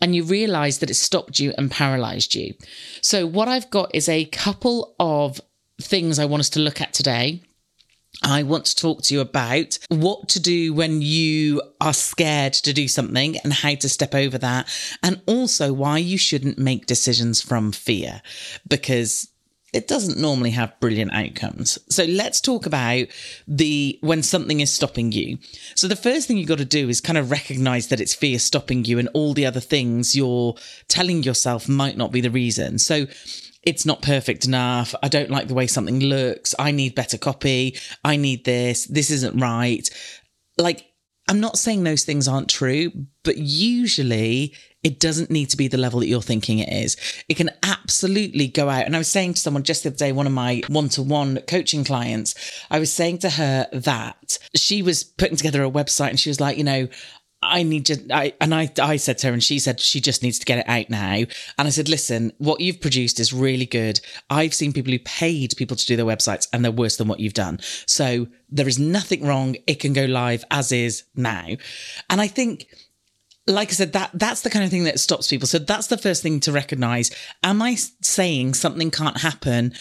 and 0.00 0.14
you 0.14 0.24
realize 0.24 0.78
that 0.78 0.90
it 0.90 0.94
stopped 0.94 1.38
you 1.38 1.52
and 1.56 1.70
paralyzed 1.70 2.34
you. 2.34 2.54
So, 3.00 3.26
what 3.26 3.48
I've 3.48 3.70
got 3.70 3.94
is 3.94 4.08
a 4.08 4.24
couple 4.26 4.94
of 4.98 5.40
things 5.80 6.18
I 6.18 6.24
want 6.24 6.40
us 6.40 6.50
to 6.50 6.60
look 6.60 6.80
at 6.80 6.92
today. 6.92 7.42
I 8.22 8.44
want 8.44 8.64
to 8.66 8.76
talk 8.76 9.02
to 9.02 9.14
you 9.14 9.20
about 9.20 9.78
what 9.88 10.30
to 10.30 10.40
do 10.40 10.72
when 10.72 11.02
you 11.02 11.60
are 11.80 11.92
scared 11.92 12.54
to 12.54 12.72
do 12.72 12.88
something 12.88 13.36
and 13.38 13.52
how 13.52 13.74
to 13.74 13.88
step 13.88 14.14
over 14.14 14.38
that, 14.38 14.68
and 15.02 15.20
also 15.26 15.72
why 15.72 15.98
you 15.98 16.16
shouldn't 16.16 16.58
make 16.58 16.86
decisions 16.86 17.42
from 17.42 17.72
fear 17.72 18.22
because 18.66 19.28
it 19.72 19.88
doesn't 19.88 20.18
normally 20.18 20.50
have 20.50 20.78
brilliant 20.80 21.12
outcomes. 21.12 21.78
So 21.90 22.04
let's 22.04 22.40
talk 22.40 22.66
about 22.66 23.06
the 23.46 23.98
when 24.00 24.22
something 24.22 24.60
is 24.60 24.72
stopping 24.72 25.12
you. 25.12 25.38
So 25.74 25.88
the 25.88 25.96
first 25.96 26.28
thing 26.28 26.36
you've 26.36 26.48
got 26.48 26.58
to 26.58 26.64
do 26.64 26.88
is 26.88 27.00
kind 27.00 27.18
of 27.18 27.30
recognize 27.30 27.88
that 27.88 28.00
it's 28.00 28.14
fear 28.14 28.38
stopping 28.38 28.84
you 28.84 28.98
and 28.98 29.08
all 29.12 29.34
the 29.34 29.46
other 29.46 29.60
things 29.60 30.14
you're 30.14 30.54
telling 30.88 31.22
yourself 31.22 31.68
might 31.68 31.96
not 31.96 32.12
be 32.12 32.20
the 32.20 32.30
reason. 32.30 32.78
So 32.78 33.06
it's 33.62 33.84
not 33.84 34.00
perfect 34.00 34.46
enough. 34.46 34.94
I 35.02 35.08
don't 35.08 35.30
like 35.30 35.48
the 35.48 35.54
way 35.54 35.66
something 35.66 36.00
looks. 36.00 36.54
I 36.58 36.70
need 36.70 36.94
better 36.94 37.18
copy. 37.18 37.76
I 38.04 38.16
need 38.16 38.44
this. 38.44 38.86
This 38.86 39.10
isn't 39.10 39.40
right. 39.40 39.88
Like 40.56 40.86
I'm 41.28 41.40
not 41.40 41.58
saying 41.58 41.82
those 41.82 42.04
things 42.04 42.28
aren't 42.28 42.48
true, 42.48 42.92
but 43.24 43.36
usually 43.36 44.54
it 44.86 45.00
doesn't 45.00 45.32
need 45.32 45.50
to 45.50 45.56
be 45.56 45.66
the 45.66 45.76
level 45.76 45.98
that 45.98 46.06
you're 46.06 46.22
thinking 46.22 46.60
it 46.60 46.72
is. 46.72 46.96
It 47.28 47.34
can 47.34 47.50
absolutely 47.64 48.46
go 48.46 48.68
out. 48.68 48.86
And 48.86 48.94
I 48.94 48.98
was 48.98 49.08
saying 49.08 49.34
to 49.34 49.40
someone 49.40 49.64
just 49.64 49.82
the 49.82 49.88
other 49.88 49.98
day, 49.98 50.12
one 50.12 50.28
of 50.28 50.32
my 50.32 50.62
one 50.68 50.88
to 50.90 51.02
one 51.02 51.40
coaching 51.48 51.82
clients, 51.82 52.36
I 52.70 52.78
was 52.78 52.92
saying 52.92 53.18
to 53.18 53.30
her 53.30 53.66
that 53.72 54.38
she 54.54 54.82
was 54.82 55.02
putting 55.02 55.36
together 55.36 55.64
a 55.64 55.68
website 55.68 56.10
and 56.10 56.20
she 56.20 56.30
was 56.30 56.40
like, 56.40 56.56
you 56.56 56.62
know, 56.62 56.86
I 57.42 57.64
need 57.64 57.86
to, 57.86 57.98
I, 58.14 58.34
and 58.40 58.54
I, 58.54 58.70
I 58.80 58.96
said 58.96 59.18
to 59.18 59.26
her, 59.26 59.32
and 59.32 59.42
she 59.42 59.58
said 59.58 59.80
she 59.80 60.00
just 60.00 60.22
needs 60.22 60.38
to 60.38 60.46
get 60.46 60.58
it 60.58 60.68
out 60.68 60.88
now. 60.88 61.14
And 61.58 61.66
I 61.66 61.70
said, 61.70 61.88
listen, 61.88 62.32
what 62.38 62.60
you've 62.60 62.80
produced 62.80 63.18
is 63.18 63.32
really 63.32 63.66
good. 63.66 64.00
I've 64.30 64.54
seen 64.54 64.72
people 64.72 64.92
who 64.92 65.00
paid 65.00 65.54
people 65.56 65.76
to 65.76 65.86
do 65.86 65.96
their 65.96 66.06
websites 66.06 66.46
and 66.52 66.64
they're 66.64 66.70
worse 66.70 66.96
than 66.96 67.08
what 67.08 67.18
you've 67.18 67.34
done. 67.34 67.58
So 67.86 68.28
there 68.48 68.68
is 68.68 68.78
nothing 68.78 69.26
wrong. 69.26 69.56
It 69.66 69.80
can 69.80 69.92
go 69.92 70.04
live 70.04 70.44
as 70.52 70.70
is 70.70 71.02
now. 71.16 71.56
And 72.08 72.20
I 72.20 72.28
think, 72.28 72.68
like 73.46 73.68
I 73.68 73.72
said, 73.72 73.92
that 73.92 74.10
that's 74.14 74.40
the 74.40 74.50
kind 74.50 74.64
of 74.64 74.70
thing 74.70 74.84
that 74.84 75.00
stops 75.00 75.28
people. 75.28 75.46
So 75.46 75.58
that's 75.58 75.86
the 75.86 75.98
first 75.98 76.22
thing 76.22 76.40
to 76.40 76.52
recognize. 76.52 77.10
Am 77.42 77.62
I 77.62 77.74
saying 77.74 78.54
something 78.54 78.90
can't 78.90 79.18
happen 79.18 79.72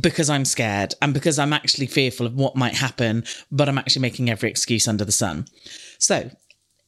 because 0.00 0.30
I'm 0.30 0.44
scared 0.44 0.94
and 1.02 1.12
because 1.12 1.38
I'm 1.38 1.52
actually 1.52 1.86
fearful 1.86 2.26
of 2.26 2.34
what 2.34 2.56
might 2.56 2.74
happen, 2.74 3.24
but 3.50 3.68
I'm 3.68 3.78
actually 3.78 4.02
making 4.02 4.30
every 4.30 4.48
excuse 4.48 4.88
under 4.88 5.04
the 5.04 5.12
sun. 5.12 5.46
So, 5.98 6.30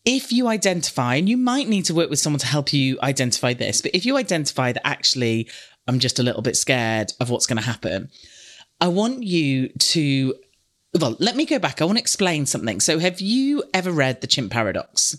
if 0.06 0.32
you 0.32 0.48
identify, 0.48 1.14
and 1.14 1.28
you 1.28 1.38
might 1.38 1.66
need 1.66 1.86
to 1.86 1.94
work 1.94 2.10
with 2.10 2.18
someone 2.18 2.40
to 2.40 2.46
help 2.46 2.74
you 2.74 2.98
identify 3.02 3.54
this, 3.54 3.80
but 3.80 3.92
if 3.94 4.04
you 4.04 4.18
identify 4.18 4.70
that 4.72 4.86
actually 4.86 5.48
I'm 5.86 5.98
just 5.98 6.18
a 6.18 6.22
little 6.22 6.42
bit 6.42 6.56
scared 6.56 7.12
of 7.20 7.30
what's 7.30 7.46
going 7.46 7.58
to 7.58 7.64
happen, 7.64 8.10
I 8.80 8.88
want 8.88 9.22
you 9.22 9.68
to. 9.68 10.34
Well, 10.98 11.16
let 11.18 11.34
me 11.34 11.44
go 11.44 11.58
back. 11.58 11.82
I 11.82 11.84
want 11.84 11.98
to 11.98 12.02
explain 12.02 12.46
something. 12.46 12.80
So, 12.80 12.98
have 13.00 13.20
you 13.20 13.64
ever 13.74 13.90
read 13.90 14.20
The 14.20 14.28
Chimp 14.28 14.52
Paradox? 14.52 15.16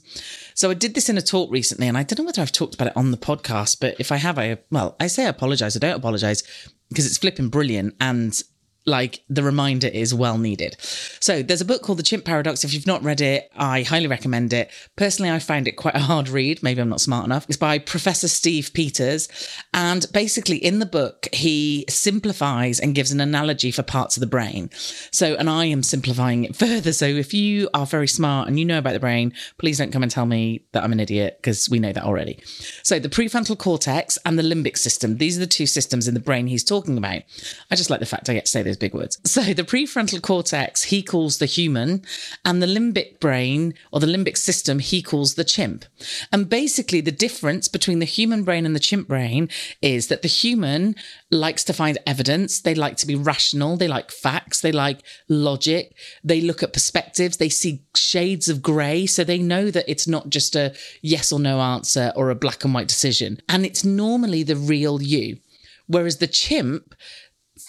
So, 0.53 0.71
I 0.71 0.73
did 0.73 0.95
this 0.95 1.09
in 1.09 1.17
a 1.17 1.21
talk 1.21 1.51
recently, 1.51 1.87
and 1.87 1.97
I 1.97 2.03
don't 2.03 2.19
know 2.19 2.25
whether 2.25 2.41
I've 2.41 2.51
talked 2.51 2.75
about 2.75 2.87
it 2.87 2.97
on 2.97 3.11
the 3.11 3.17
podcast, 3.17 3.81
but 3.81 3.95
if 3.99 4.11
I 4.11 4.15
have, 4.15 4.39
I, 4.39 4.57
well, 4.71 4.95
I 4.99 5.07
say 5.07 5.25
I 5.25 5.29
apologize. 5.29 5.75
I 5.75 5.79
don't 5.79 5.97
apologize 5.97 6.43
because 6.89 7.05
it's 7.05 7.17
flipping 7.17 7.49
brilliant. 7.49 7.95
And 7.99 8.41
like 8.85 9.23
the 9.29 9.43
reminder 9.43 9.87
is 9.87 10.13
well 10.13 10.37
needed. 10.37 10.77
So 11.19 11.41
there's 11.41 11.61
a 11.61 11.65
book 11.65 11.81
called 11.81 11.99
The 11.99 12.03
Chimp 12.03 12.23
Paradox. 12.23 12.63
If 12.63 12.73
you've 12.73 12.85
not 12.85 13.03
read 13.03 13.21
it, 13.21 13.49
I 13.55 13.81
highly 13.81 14.07
recommend 14.07 14.53
it. 14.53 14.69
Personally, 14.95 15.31
I 15.31 15.39
find 15.39 15.67
it 15.67 15.73
quite 15.73 15.95
a 15.95 15.99
hard 15.99 16.29
read. 16.29 16.61
Maybe 16.61 16.81
I'm 16.81 16.89
not 16.89 17.01
smart 17.01 17.25
enough. 17.25 17.45
It's 17.47 17.57
by 17.57 17.79
Professor 17.79 18.27
Steve 18.27 18.71
Peters. 18.73 19.27
And 19.73 20.05
basically, 20.13 20.57
in 20.57 20.79
the 20.79 20.85
book, 20.85 21.27
he 21.33 21.85
simplifies 21.89 22.79
and 22.79 22.93
gives 22.93 23.11
an 23.11 23.19
analogy 23.19 23.71
for 23.71 23.81
parts 23.81 24.17
of 24.17 24.21
the 24.21 24.27
brain. 24.27 24.69
So, 25.11 25.35
and 25.35 25.49
I 25.49 25.65
am 25.65 25.81
simplifying 25.81 26.43
it 26.43 26.55
further. 26.55 26.93
So 26.93 27.05
if 27.05 27.33
you 27.33 27.69
are 27.73 27.87
very 27.87 28.07
smart 28.07 28.47
and 28.47 28.59
you 28.59 28.65
know 28.65 28.77
about 28.77 28.93
the 28.93 28.99
brain, 28.99 29.33
please 29.57 29.79
don't 29.79 29.91
come 29.91 30.03
and 30.03 30.11
tell 30.11 30.27
me 30.27 30.63
that 30.73 30.83
I'm 30.83 30.91
an 30.91 30.99
idiot 30.99 31.37
because 31.37 31.69
we 31.69 31.79
know 31.79 31.91
that 31.91 32.03
already. 32.03 32.39
So 32.83 32.99
the 32.99 33.09
prefrontal 33.09 33.57
cortex 33.57 34.19
and 34.25 34.37
the 34.37 34.43
limbic 34.43 34.77
system, 34.77 35.17
these 35.17 35.37
are 35.37 35.41
the 35.41 35.47
two 35.47 35.65
systems 35.65 36.07
in 36.07 36.13
the 36.13 36.19
brain 36.19 36.45
he's 36.47 36.63
talking 36.63 36.97
about. 36.97 37.23
I 37.71 37.75
just 37.75 37.89
like 37.89 37.99
the 37.99 38.05
fact 38.05 38.29
I 38.29 38.33
get 38.33 38.45
to 38.45 38.51
say 38.51 38.61
this 38.61 38.74
big 38.75 38.93
words. 38.93 39.19
So 39.23 39.41
the 39.41 39.63
prefrontal 39.63 40.21
cortex 40.21 40.83
he 40.83 41.01
calls 41.01 41.37
the 41.37 41.45
human, 41.45 42.03
and 42.43 42.61
the 42.61 42.67
limbic 42.67 43.19
brain 43.19 43.73
or 43.91 43.99
the 43.99 44.07
limbic 44.07 44.37
system 44.37 44.79
he 44.79 45.01
calls 45.01 45.35
the 45.35 45.43
chimp. 45.43 45.85
And 46.31 46.49
basically, 46.49 47.01
the 47.01 47.11
difference 47.11 47.67
between 47.67 47.99
the 47.99 48.05
human 48.05 48.43
brain 48.43 48.65
and 48.65 48.75
the 48.75 48.79
chimp 48.79 49.07
brain 49.07 49.49
is 49.81 50.07
that 50.07 50.21
the 50.21 50.27
human 50.27 50.95
likes 51.31 51.63
to 51.65 51.73
find 51.73 51.97
evidence, 52.05 52.61
they 52.61 52.75
like 52.75 52.97
to 52.97 53.07
be 53.07 53.15
rational, 53.15 53.77
they 53.77 53.87
like 53.87 54.11
facts, 54.11 54.61
they 54.61 54.71
like 54.71 55.01
logic, 55.27 55.95
they 56.23 56.41
look 56.41 56.63
at 56.63 56.73
perspectives, 56.73 57.37
they 57.37 57.49
see 57.49 57.83
shades 57.95 58.49
of 58.49 58.61
grey, 58.61 59.05
so 59.05 59.23
they 59.23 59.39
know 59.39 59.71
that 59.71 59.89
it's 59.89 60.07
not 60.07 60.29
just 60.29 60.55
a 60.55 60.75
yes 61.01 61.31
or 61.31 61.39
no 61.39 61.59
answer 61.61 62.11
or 62.15 62.29
a 62.29 62.35
black 62.35 62.63
and 62.63 62.73
white 62.73 62.87
decision. 62.87 63.41
And 63.49 63.65
it's 63.65 63.83
normally 63.83 64.43
the 64.43 64.55
real 64.55 65.01
you. 65.01 65.39
Whereas 65.87 66.17
the 66.17 66.27
chimp 66.27 66.95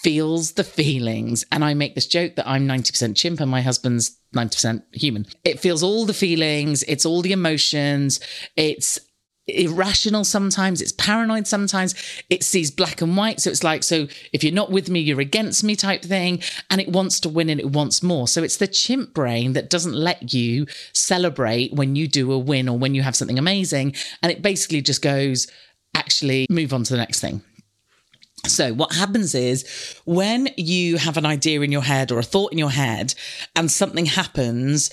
feels 0.01 0.53
the 0.53 0.63
feelings. 0.63 1.45
And 1.51 1.63
I 1.63 1.73
make 1.73 1.95
this 1.95 2.07
joke 2.07 2.35
that 2.35 2.47
I'm 2.47 2.67
90% 2.67 3.15
chimp 3.15 3.39
and 3.39 3.49
my 3.49 3.61
husband's 3.61 4.17
90% 4.35 4.83
human. 4.93 5.25
It 5.43 5.59
feels 5.59 5.83
all 5.83 6.05
the 6.05 6.13
feelings, 6.13 6.83
it's 6.83 7.05
all 7.05 7.21
the 7.21 7.31
emotions, 7.31 8.19
it's 8.55 8.99
irrational 9.47 10.25
sometimes, 10.25 10.81
it's 10.81 10.91
paranoid 10.91 11.47
sometimes, 11.47 11.95
it 12.29 12.43
sees 12.43 12.69
black 12.69 13.01
and 13.01 13.15
white. 13.15 13.39
So 13.39 13.49
it's 13.49 13.63
like, 13.63 13.83
so 13.83 14.07
if 14.33 14.43
you're 14.43 14.53
not 14.53 14.71
with 14.71 14.89
me, 14.89 14.99
you're 14.99 15.21
against 15.21 15.63
me 15.63 15.75
type 15.75 16.03
thing. 16.03 16.41
And 16.69 16.81
it 16.81 16.89
wants 16.89 17.19
to 17.21 17.29
win 17.29 17.49
and 17.49 17.59
it 17.59 17.71
wants 17.71 18.03
more. 18.03 18.27
So 18.27 18.43
it's 18.43 18.57
the 18.57 18.67
chimp 18.67 19.13
brain 19.13 19.53
that 19.53 19.69
doesn't 19.69 19.95
let 19.95 20.33
you 20.33 20.67
celebrate 20.93 21.73
when 21.73 21.95
you 21.95 22.07
do 22.07 22.31
a 22.31 22.37
win 22.37 22.69
or 22.69 22.77
when 22.77 22.93
you 22.93 23.01
have 23.01 23.15
something 23.15 23.39
amazing. 23.39 23.95
And 24.21 24.31
it 24.31 24.41
basically 24.41 24.81
just 24.81 25.01
goes, 25.01 25.47
actually 25.95 26.45
move 26.49 26.73
on 26.73 26.83
to 26.83 26.93
the 26.93 26.99
next 26.99 27.19
thing. 27.19 27.41
So, 28.47 28.73
what 28.73 28.93
happens 28.93 29.35
is 29.35 29.65
when 30.05 30.49
you 30.57 30.97
have 30.97 31.17
an 31.17 31.25
idea 31.25 31.61
in 31.61 31.71
your 31.71 31.81
head 31.81 32.11
or 32.11 32.19
a 32.19 32.23
thought 32.23 32.51
in 32.51 32.57
your 32.57 32.71
head 32.71 33.13
and 33.55 33.71
something 33.71 34.05
happens 34.05 34.89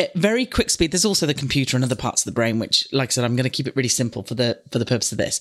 at 0.00 0.14
very 0.14 0.46
quick 0.46 0.70
speed, 0.70 0.92
there's 0.92 1.04
also 1.04 1.26
the 1.26 1.34
computer 1.34 1.76
and 1.76 1.84
other 1.84 1.94
parts 1.94 2.22
of 2.22 2.24
the 2.24 2.34
brain, 2.34 2.58
which, 2.58 2.88
like 2.90 3.10
I 3.10 3.12
said, 3.12 3.24
I'm 3.24 3.36
going 3.36 3.44
to 3.44 3.50
keep 3.50 3.66
it 3.66 3.76
really 3.76 3.88
simple 3.88 4.22
for 4.22 4.34
the 4.34 4.58
for 4.72 4.78
the 4.78 4.86
purpose 4.86 5.12
of 5.12 5.18
this. 5.18 5.40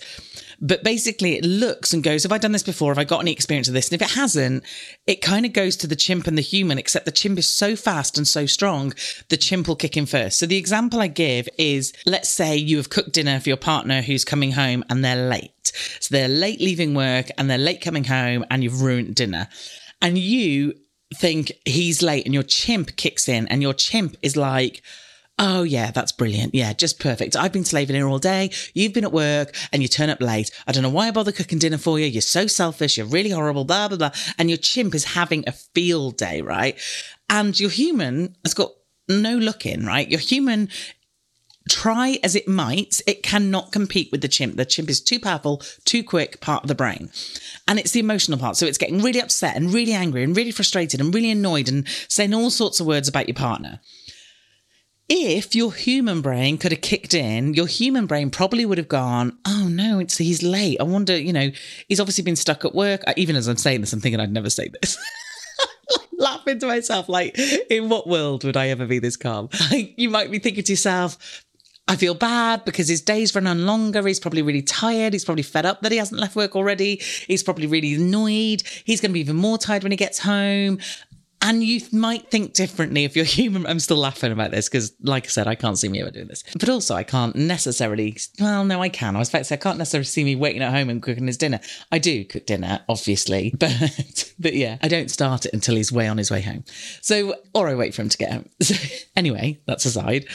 But 0.60 0.84
basically, 0.84 1.38
it 1.38 1.46
looks 1.46 1.94
and 1.94 2.04
goes, 2.04 2.24
Have 2.24 2.34
I 2.34 2.38
done 2.38 2.52
this 2.52 2.64
before? 2.64 2.92
Have 2.92 2.98
I 2.98 3.06
got 3.06 3.22
any 3.22 3.32
experience 3.32 3.70
of 3.70 3.74
this? 3.74 3.90
And 3.90 4.02
if 4.02 4.06
it 4.06 4.16
hasn't, 4.16 4.66
it 5.08 5.22
kind 5.22 5.46
of 5.46 5.54
goes 5.54 5.78
to 5.78 5.88
the 5.88 5.96
chimp 5.96 6.28
and 6.28 6.38
the 6.38 6.42
human, 6.42 6.78
except 6.78 7.06
the 7.06 7.12
chimp 7.12 7.40
is 7.40 7.48
so 7.48 7.76
fast 7.78 8.18
and 8.18 8.28
so 8.28 8.46
strong, 8.46 8.94
the 9.30 9.38
chimp 9.38 9.70
will 9.70 9.78
kick 9.78 9.96
in 9.96 10.06
first. 10.06 10.38
So 10.38 10.46
the 10.46 10.58
example 10.58 11.00
I 11.00 11.08
give 11.08 11.48
is 11.58 11.94
let's 12.06 12.30
say 12.30 12.58
you 12.58 12.78
have 12.78 12.90
cooked 12.90 13.14
dinner 13.14 13.40
for 13.40 13.50
your 13.50 13.58
partner 13.58 14.02
who's 14.02 14.26
coming 14.26 14.52
home 14.52 14.84
and 14.90 15.06
they're 15.06 15.30
late. 15.30 15.72
So 16.02 16.14
they're 16.14 16.28
late 16.28 16.60
leaving 16.60 16.94
work 16.94 17.28
and 17.38 17.50
they're 17.50 17.58
late 17.58 17.82
coming 17.82 18.04
home 18.04 18.44
and 18.52 18.62
you've 18.62 18.82
ruined 18.82 19.16
dinner. 19.16 19.48
And 20.02 20.18
you 20.18 20.74
think 21.16 21.52
he's 21.66 22.02
late 22.02 22.26
and 22.26 22.34
your 22.34 22.44
chimp 22.44 22.96
kicks 22.96 23.28
in 23.28 23.48
and 23.48 23.62
your 23.62 23.74
chimp 23.74 24.16
is 24.22 24.38
like, 24.38 24.84
Oh, 25.42 25.64
yeah, 25.64 25.92
that's 25.92 26.12
brilliant. 26.12 26.54
Yeah, 26.54 26.74
just 26.74 27.00
perfect. 27.00 27.38
I've 27.38 27.54
been 27.54 27.64
slaving 27.64 27.96
here 27.96 28.10
all 28.10 28.20
day. 28.20 28.52
You've 28.74 28.94
been 28.94 29.06
at 29.06 29.14
work 29.14 29.56
and 29.72 29.82
you 29.82 29.88
turn 29.88 30.10
up 30.10 30.20
late. 30.20 30.52
I 30.68 30.74
don't 30.74 30.84
know 30.84 30.90
why 30.90 31.08
I 31.08 31.12
bother 31.12 31.32
cooking 31.32 31.60
dinner 31.60 31.78
for 31.78 31.98
you. 31.98 32.08
You're 32.08 32.22
so 32.22 32.46
selfish. 32.46 32.98
You're 32.98 33.06
really 33.06 33.30
horrible, 33.30 33.64
blah, 33.64 33.88
blah, 33.88 33.98
blah. 33.98 34.12
And 34.38 34.50
your 34.50 34.58
chimp 34.58 34.94
is 34.94 35.06
having 35.06 35.46
a 35.48 35.54
field 35.54 36.18
day, 36.18 36.42
right? 36.42 36.78
And 37.30 37.58
your 37.58 37.70
human 37.70 38.36
has 38.44 38.54
got 38.54 38.72
no 39.08 39.38
look 39.38 39.66
in, 39.66 39.86
right? 39.86 40.10
Your 40.10 40.20
human 40.20 40.68
try 41.70 42.20
as 42.24 42.36
it 42.36 42.48
might, 42.48 43.02
it 43.08 43.24
cannot 43.24 43.72
compete 43.72 44.12
with 44.12 44.22
the 44.22 44.28
chimp. 44.28 44.56
The 44.56 44.66
chimp 44.66 44.90
is 44.90 45.02
too 45.02 45.20
powerful, 45.20 45.62
too 45.86 46.04
quick 46.04 46.42
part 46.42 46.64
of 46.64 46.68
the 46.68 46.76
brain. 46.76 47.12
And 47.68 47.80
it's 47.80 47.92
the 47.92 48.00
emotional 48.00 48.38
part. 48.38 48.58
So 48.58 48.66
it's 48.66 48.78
getting 48.78 49.02
really 49.02 49.22
upset 49.22 49.56
and 49.56 49.74
really 49.74 49.94
angry 49.94 50.24
and 50.24 50.36
really 50.36 50.52
frustrated 50.52 51.00
and 51.00 51.14
really 51.14 51.32
annoyed 51.32 51.70
and 51.70 51.88
saying 52.08 52.34
all 52.34 52.50
sorts 52.50 52.80
of 52.80 52.88
words 52.88 53.08
about 53.08 53.28
your 53.28 53.36
partner 53.36 53.80
if 55.12 55.56
your 55.56 55.74
human 55.74 56.22
brain 56.22 56.60
could 56.60 56.72
have 56.72 56.82
kicked 56.82 57.16
in, 57.16 57.56
your 57.56 57.66
human 57.66 58.06
brain 58.06 58.30
probably 58.30 58.64
would 58.64 58.78
have 58.78 58.88
gone, 58.88 59.38
"Oh 59.44 59.68
no, 59.68 59.98
it's 59.98 60.18
he's 60.18 60.44
late. 60.44 60.78
I 60.80 60.84
wonder, 60.84 61.20
you 61.20 61.34
know, 61.34 61.50
he's 61.88 62.00
obviously 62.00 62.24
been 62.24 62.36
stuck 62.36 62.64
at 62.64 62.76
work." 62.76 63.02
Even 63.18 63.36
as 63.36 63.48
I'm 63.48 63.58
saying 63.58 63.82
this, 63.82 63.92
I'm 63.92 64.02
thinking 64.02 64.20
I'd 64.20 64.32
never 64.32 64.52
say 64.52 64.70
this. 64.82 64.98
laughing 66.20 66.60
to 66.60 66.68
myself, 66.68 67.10
like, 67.10 67.38
in 67.70 67.90
what 67.90 68.08
world 68.08 68.44
would 68.44 68.58
I 68.58 68.68
ever 68.70 68.86
be 68.86 69.00
this 69.00 69.18
calm? 69.18 69.50
Like, 69.72 69.94
you 69.98 70.10
might 70.10 70.30
be 70.32 70.40
thinking 70.40 70.64
to 70.64 70.72
yourself, 70.72 71.44
I 71.90 71.96
feel 71.96 72.14
bad 72.14 72.66
because 72.66 72.88
his 72.88 73.02
days 73.02 73.34
run 73.34 73.48
on 73.48 73.66
longer. 73.66 74.06
He's 74.06 74.20
probably 74.20 74.44
really 74.44 74.62
tired. 74.62 75.14
He's 75.14 75.26
probably 75.26 75.42
fed 75.42 75.66
up 75.66 75.82
that 75.82 75.92
he 75.92 75.98
hasn't 75.98 76.22
left 76.22 76.36
work 76.36 76.56
already. 76.56 77.02
He's 77.26 77.42
probably 77.42 77.66
really 77.66 77.96
annoyed. 77.96 78.62
He's 78.86 79.02
going 79.02 79.10
to 79.10 79.14
be 79.14 79.22
even 79.22 79.36
more 79.36 79.58
tired 79.58 79.82
when 79.82 79.92
he 79.92 79.96
gets 79.96 80.20
home. 80.20 80.78
And 81.42 81.64
you 81.64 81.82
might 81.92 82.30
think 82.30 82.54
differently 82.54 83.06
if 83.06 83.16
you're 83.16 83.26
human. 83.40 83.66
I'm 83.66 83.80
still 83.80 83.98
laughing 83.98 84.32
about 84.32 84.52
this 84.52 84.70
because, 84.70 84.94
like 85.02 85.26
I 85.26 85.30
said, 85.30 85.48
I 85.48 85.56
can't 85.56 85.80
see 85.80 85.90
me 85.90 86.00
ever 86.02 86.12
doing 86.12 86.28
this. 86.28 86.44
But 86.60 86.70
also, 86.70 86.94
I 86.94 87.04
can't 87.04 87.36
necessarily. 87.36 88.16
Well, 88.40 88.66
no, 88.66 88.84
I 88.84 88.90
can. 88.90 89.16
I 89.16 89.20
was 89.20 89.30
about 89.30 89.40
to 89.40 89.44
say 89.46 89.56
I 89.56 89.58
can't 89.58 89.80
necessarily 89.80 90.06
see 90.06 90.24
me 90.24 90.36
waiting 90.36 90.62
at 90.62 90.72
home 90.72 90.90
and 90.90 91.02
cooking 91.02 91.26
his 91.26 91.38
dinner. 91.38 91.60
I 91.92 91.98
do 91.98 92.24
cook 92.24 92.46
dinner, 92.46 92.82
obviously, 92.88 93.56
but 93.60 94.32
but 94.38 94.54
yeah, 94.54 94.78
I 94.84 94.90
don't 94.90 95.10
start 95.10 95.48
it 95.48 95.54
until 95.54 95.76
he's 95.76 95.92
way 95.92 96.08
on 96.08 96.20
his 96.20 96.30
way 96.30 96.42
home. 96.42 96.66
So, 97.02 97.34
or 97.56 97.68
I 97.68 97.74
wait 97.74 97.96
for 97.96 98.04
him 98.04 98.10
to 98.10 98.18
get 98.18 98.32
home. 98.32 98.50
So, 98.62 98.76
anyway, 99.16 99.60
that's 99.66 99.86
aside. 99.86 100.28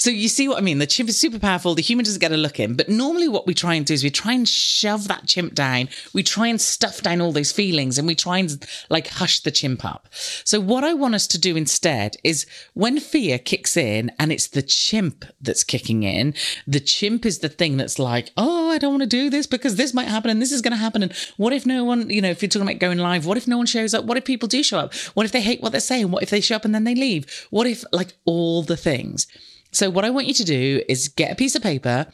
So 0.00 0.08
you 0.08 0.28
see 0.28 0.48
what 0.48 0.56
I 0.56 0.62
mean? 0.62 0.78
The 0.78 0.86
chimp 0.86 1.10
is 1.10 1.20
super 1.20 1.38
powerful. 1.38 1.74
The 1.74 1.82
human 1.82 2.06
doesn't 2.06 2.20
get 2.20 2.32
a 2.32 2.36
look 2.38 2.58
in. 2.58 2.74
But 2.74 2.88
normally 2.88 3.28
what 3.28 3.46
we 3.46 3.52
try 3.52 3.74
and 3.74 3.84
do 3.84 3.92
is 3.92 4.02
we 4.02 4.08
try 4.08 4.32
and 4.32 4.48
shove 4.48 5.08
that 5.08 5.26
chimp 5.26 5.54
down. 5.54 5.90
We 6.14 6.22
try 6.22 6.46
and 6.46 6.58
stuff 6.58 7.02
down 7.02 7.20
all 7.20 7.32
those 7.32 7.52
feelings 7.52 7.98
and 7.98 8.06
we 8.06 8.14
try 8.14 8.38
and 8.38 8.66
like 8.88 9.08
hush 9.08 9.40
the 9.40 9.50
chimp 9.50 9.84
up. 9.84 10.08
So 10.10 10.58
what 10.58 10.84
I 10.84 10.94
want 10.94 11.16
us 11.16 11.26
to 11.26 11.38
do 11.38 11.54
instead 11.54 12.16
is 12.24 12.46
when 12.72 12.98
fear 12.98 13.38
kicks 13.38 13.76
in 13.76 14.10
and 14.18 14.32
it's 14.32 14.46
the 14.46 14.62
chimp 14.62 15.26
that's 15.38 15.64
kicking 15.64 16.02
in, 16.02 16.32
the 16.66 16.80
chimp 16.80 17.26
is 17.26 17.40
the 17.40 17.50
thing 17.50 17.76
that's 17.76 17.98
like, 17.98 18.30
oh, 18.38 18.70
I 18.70 18.78
don't 18.78 18.92
want 18.92 19.02
to 19.02 19.06
do 19.06 19.28
this 19.28 19.46
because 19.46 19.76
this 19.76 19.92
might 19.92 20.08
happen 20.08 20.30
and 20.30 20.40
this 20.40 20.50
is 20.50 20.62
going 20.62 20.72
to 20.72 20.78
happen. 20.78 21.02
And 21.02 21.12
what 21.36 21.52
if 21.52 21.66
no 21.66 21.84
one, 21.84 22.08
you 22.08 22.22
know, 22.22 22.30
if 22.30 22.40
you're 22.40 22.48
talking 22.48 22.66
about 22.66 22.80
going 22.80 22.96
live, 22.96 23.26
what 23.26 23.36
if 23.36 23.46
no 23.46 23.58
one 23.58 23.66
shows 23.66 23.92
up? 23.92 24.06
What 24.06 24.16
if 24.16 24.24
people 24.24 24.48
do 24.48 24.62
show 24.62 24.78
up? 24.78 24.94
What 25.12 25.26
if 25.26 25.32
they 25.32 25.42
hate 25.42 25.60
what 25.60 25.72
they're 25.72 25.80
saying? 25.82 26.10
What 26.10 26.22
if 26.22 26.30
they 26.30 26.40
show 26.40 26.56
up 26.56 26.64
and 26.64 26.74
then 26.74 26.84
they 26.84 26.94
leave? 26.94 27.46
What 27.50 27.66
if 27.66 27.84
like 27.92 28.14
all 28.24 28.62
the 28.62 28.78
things? 28.78 29.26
So, 29.72 29.90
what 29.90 30.04
I 30.04 30.10
want 30.10 30.26
you 30.26 30.34
to 30.34 30.44
do 30.44 30.82
is 30.88 31.08
get 31.08 31.32
a 31.32 31.36
piece 31.36 31.54
of 31.54 31.62
paper. 31.62 32.06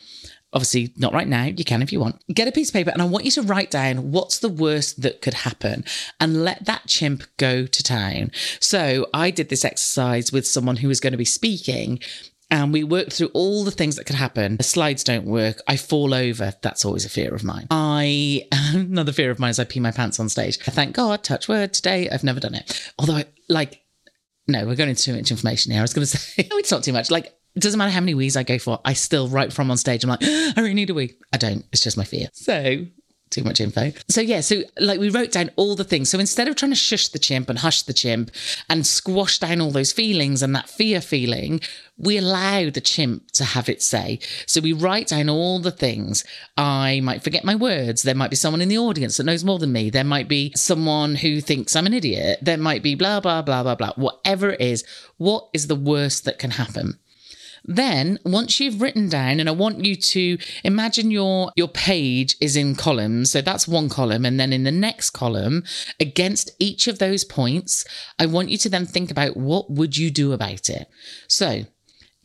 Obviously, 0.53 0.93
not 0.97 1.13
right 1.13 1.29
now. 1.29 1.45
You 1.45 1.65
can 1.65 1.83
if 1.83 1.93
you 1.93 2.01
want. 2.01 2.23
Get 2.33 2.49
a 2.49 2.53
piece 2.53 2.69
of 2.69 2.75
paper, 2.75 2.91
and 2.91 3.03
I 3.03 3.07
want 3.07 3.25
you 3.25 3.31
to 3.33 3.43
write 3.43 3.71
down 3.71 4.11
what's 4.11 4.39
the 4.39 4.49
worst 4.49 5.03
that 5.03 5.21
could 5.21 5.35
happen 5.35 5.85
and 6.21 6.45
let 6.45 6.65
that 6.67 6.87
chimp 6.87 7.25
go 7.37 7.67
to 7.67 7.83
town. 7.83 8.31
So, 8.61 9.07
I 9.13 9.31
did 9.31 9.49
this 9.49 9.65
exercise 9.65 10.33
with 10.33 10.47
someone 10.47 10.77
who 10.77 10.89
was 10.89 11.01
going 11.01 11.13
to 11.13 11.19
be 11.19 11.25
speaking, 11.25 12.01
and 12.51 12.73
we 12.73 12.85
worked 12.85 13.15
through 13.15 13.31
all 13.35 13.65
the 13.65 13.71
things 13.71 13.97
that 13.97 14.07
could 14.07 14.17
happen. 14.17 14.57
The 14.57 14.63
slides 14.63 15.03
don't 15.03 15.27
work. 15.27 15.61
I 15.67 15.77
fall 15.77 16.15
over. 16.15 16.53
That's 16.63 16.85
always 16.85 17.05
a 17.05 17.09
fear 17.09 17.35
of 17.35 17.43
mine. 17.43 17.67
I 17.71 18.47
another 18.53 19.13
fear 19.13 19.31
of 19.31 19.39
mine 19.39 19.51
is 19.51 19.59
I 19.59 19.65
pee 19.65 19.81
my 19.81 19.91
pants 19.91 20.21
on 20.21 20.29
stage. 20.29 20.59
Thank 20.59 20.95
God, 20.95 21.25
touch 21.25 21.49
word 21.49 21.75
today. 21.75 22.09
I've 22.09 22.25
never 22.25 22.41
done 22.41 22.55
it. 22.55 22.93
Although, 22.99 23.17
I, 23.17 23.25
like, 23.49 23.83
no, 24.47 24.65
we're 24.65 24.77
going 24.77 24.91
into 24.91 25.03
too 25.03 25.17
much 25.17 25.31
information 25.31 25.73
here. 25.73 25.81
I 25.81 25.83
was 25.83 25.95
going 25.95 26.07
to 26.07 26.17
say, 26.17 26.49
it's 26.53 26.71
not 26.71 26.85
too 26.85 26.93
much. 26.93 27.11
Like, 27.11 27.36
it 27.57 27.63
doesn't 27.63 27.79
matter 27.79 27.91
how 27.91 28.01
many 28.01 28.15
wees 28.15 28.37
I 28.37 28.43
go 28.43 28.59
for, 28.59 28.81
I 28.85 28.93
still, 28.93 29.29
right 29.29 29.53
from 29.53 29.71
on 29.71 29.79
stage, 29.79 30.05
I'm 30.05 30.11
like, 30.11 30.23
I 30.23 30.55
really 30.57 30.75
need 30.75 30.91
a 30.91 30.95
wee. 30.95 31.15
I 31.33 31.39
don't. 31.39 31.65
It's 31.73 31.83
just 31.83 31.97
my 31.97 32.05
fear. 32.05 32.29
So 32.33 32.87
too 33.31 33.43
much 33.43 33.61
info. 33.61 33.93
So 34.09 34.21
yeah, 34.21 34.41
so 34.41 34.63
like 34.79 35.01
we 35.01 35.09
wrote 35.09 35.33
down 35.33 35.51
all 35.57 35.75
the 35.75 35.85
things. 35.85 36.09
So 36.09 36.19
instead 36.19 36.49
of 36.49 36.55
trying 36.55 36.71
to 36.71 36.77
shush 36.77 37.09
the 37.09 37.19
chimp 37.19 37.51
and 37.51 37.59
hush 37.59 37.83
the 37.83 37.93
chimp 37.93 38.31
and 38.71 38.87
squash 38.87 39.39
down 39.39 39.61
all 39.61 39.71
those 39.71 39.93
feelings 39.93 40.43
and 40.43 40.55
that 40.55 40.69
fear 40.69 41.01
feeling, 41.01 41.61
we 41.99 42.19
allow 42.19 42.71
the 42.71 42.81
chimp 42.81 43.31
to 43.33 43.45
have 43.45 43.69
its 43.69 43.85
say. 43.85 44.21
So 44.47 44.61
we 44.61 44.73
write 44.73 45.09
down 45.09 45.29
all 45.29 45.59
the 45.59 45.71
things. 45.71 46.25
I 46.57 47.01
might 47.01 47.25
forget 47.25 47.45
my 47.45 47.57
words. 47.57 48.03
There 48.03 48.15
might 48.15 48.31
be 48.31 48.37
someone 48.37 48.61
in 48.61 48.69
the 48.69 48.79
audience 48.79 49.17
that 49.17 49.25
knows 49.25 49.45
more 49.45 49.59
than 49.59 49.73
me. 49.73 49.91
There 49.91 50.05
might 50.05 50.29
be 50.29 50.53
someone 50.55 51.17
who 51.17 51.41
thinks 51.41 51.75
I'm 51.75 51.87
an 51.87 51.95
idiot. 51.95 52.39
There 52.43 52.59
might 52.59 52.83
be 52.83 52.95
blah, 52.95 53.21
blah, 53.21 53.43
blah, 53.43 53.63
blah, 53.63 53.75
blah. 53.75 53.93
Whatever 53.97 54.51
it 54.51 54.61
is, 54.61 54.85
what 55.17 55.49
is 55.53 55.67
the 55.67 55.75
worst 55.75 56.25
that 56.27 56.39
can 56.39 56.53
happen? 56.53 56.99
Then 57.67 58.19
once 58.25 58.61
you've 58.61 58.81
written 58.81 59.09
down, 59.09 59.41
and 59.41 59.49
I 59.49 59.53
want 59.53 59.85
you 59.85 59.97
to 59.97 60.39
imagine 60.65 61.11
your 61.11 61.51
your 61.57 61.69
page 61.69 62.37
is 62.41 62.57
in 62.57 62.75
columns. 62.77 63.33
So 63.33 63.41
that's 63.41 63.69
one 63.69 63.89
column. 63.89 64.25
And 64.25 64.39
then 64.39 64.53
in 64.53 64.63
the 64.63 64.73
next 64.73 65.11
column, 65.11 65.65
against 66.01 66.51
each 66.59 66.87
of 66.87 66.99
those 66.99 67.25
points, 67.25 67.85
I 68.19 68.27
want 68.27 68.51
you 68.51 68.59
to 68.59 68.69
then 68.69 68.87
think 68.87 69.11
about 69.11 69.37
what 69.37 69.71
would 69.71 69.97
you 69.97 70.11
do 70.11 70.33
about 70.33 70.71
it. 70.71 70.89
So 71.29 71.67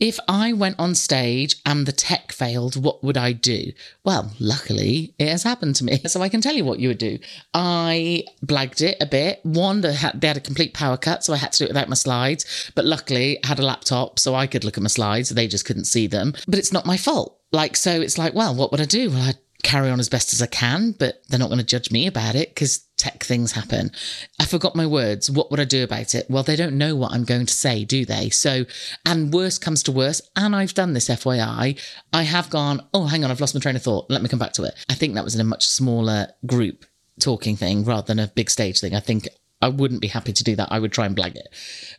if 0.00 0.18
I 0.28 0.52
went 0.52 0.78
on 0.78 0.94
stage 0.94 1.56
and 1.64 1.86
the 1.86 1.92
tech 1.92 2.32
failed, 2.32 2.82
what 2.82 3.04
would 3.04 3.16
I 3.16 3.32
do? 3.32 3.72
Well, 4.04 4.32
luckily 4.40 5.14
it 5.18 5.28
has 5.28 5.44
happened 5.44 5.76
to 5.76 5.84
me. 5.84 6.00
So 6.12 6.20
I 6.20 6.28
can 6.28 6.42
tell 6.42 6.54
you 6.54 6.64
what 6.64 6.78
you 6.78 6.88
would 6.88 6.98
do. 6.98 7.18
I 7.54 8.24
blagged 8.44 8.82
it 8.82 8.98
a 9.00 9.06
bit. 9.06 9.40
One, 9.44 9.80
they 9.80 9.94
had, 9.94 10.20
they 10.20 10.26
had 10.26 10.36
a 10.36 10.40
complete 10.40 10.74
power 10.74 10.98
cut, 10.98 11.24
so 11.24 11.32
I 11.32 11.36
had 11.36 11.52
to 11.52 11.58
do 11.60 11.64
it 11.64 11.70
without 11.70 11.88
my 11.88 11.94
slides. 11.94 12.70
But 12.74 12.84
luckily 12.84 13.38
I 13.42 13.46
had 13.46 13.58
a 13.58 13.64
laptop 13.64 14.18
so 14.18 14.34
I 14.34 14.46
could 14.46 14.62
look 14.64 14.76
at 14.76 14.82
my 14.82 14.88
slides. 14.88 15.30
They 15.30 15.46
just 15.46 15.64
couldn't 15.64 15.86
see 15.86 16.06
them. 16.06 16.34
But 16.46 16.58
it's 16.58 16.72
not 16.72 16.84
my 16.84 16.98
fault. 16.98 17.38
Like, 17.50 17.76
so 17.76 18.00
it's 18.00 18.18
like, 18.18 18.34
well, 18.34 18.54
what 18.54 18.72
would 18.72 18.80
I 18.80 18.84
do? 18.84 19.10
Well, 19.10 19.22
I'd 19.22 19.38
carry 19.62 19.90
on 19.90 20.00
as 20.00 20.08
best 20.08 20.32
as 20.32 20.42
I 20.42 20.46
can, 20.46 20.92
but 20.92 21.22
they're 21.28 21.38
not 21.38 21.48
going 21.48 21.58
to 21.58 21.64
judge 21.64 21.90
me 21.90 22.06
about 22.06 22.34
it 22.34 22.50
because 22.50 22.86
tech 23.02 23.24
things 23.24 23.50
happen. 23.50 23.90
I 24.38 24.44
forgot 24.44 24.76
my 24.76 24.86
words. 24.86 25.28
What 25.28 25.50
would 25.50 25.58
I 25.58 25.64
do 25.64 25.82
about 25.82 26.14
it? 26.14 26.30
Well, 26.30 26.44
they 26.44 26.54
don't 26.54 26.78
know 26.78 26.94
what 26.94 27.10
I'm 27.10 27.24
going 27.24 27.46
to 27.46 27.52
say, 27.52 27.84
do 27.84 28.04
they? 28.04 28.30
So, 28.30 28.64
and 29.04 29.34
worse 29.34 29.58
comes 29.58 29.82
to 29.84 29.92
worse, 29.92 30.22
and 30.36 30.54
I've 30.54 30.72
done 30.72 30.92
this 30.92 31.08
FYI, 31.08 31.80
I 32.12 32.22
have 32.22 32.48
gone, 32.48 32.80
oh, 32.94 33.06
hang 33.06 33.24
on, 33.24 33.32
I've 33.32 33.40
lost 33.40 33.56
my 33.56 33.60
train 33.60 33.74
of 33.74 33.82
thought. 33.82 34.08
Let 34.08 34.22
me 34.22 34.28
come 34.28 34.38
back 34.38 34.52
to 34.52 34.62
it. 34.62 34.74
I 34.88 34.94
think 34.94 35.14
that 35.14 35.24
was 35.24 35.34
in 35.34 35.40
a 35.40 35.44
much 35.44 35.66
smaller 35.66 36.28
group 36.46 36.86
talking 37.18 37.56
thing 37.56 37.84
rather 37.84 38.06
than 38.06 38.20
a 38.20 38.28
big 38.28 38.48
stage 38.48 38.78
thing. 38.78 38.94
I 38.94 39.00
think 39.00 39.28
I 39.60 39.68
wouldn't 39.68 40.00
be 40.00 40.06
happy 40.06 40.32
to 40.32 40.44
do 40.44 40.54
that. 40.54 40.68
I 40.70 40.78
would 40.78 40.92
try 40.92 41.06
and 41.06 41.16
blag 41.16 41.34
it. 41.34 41.48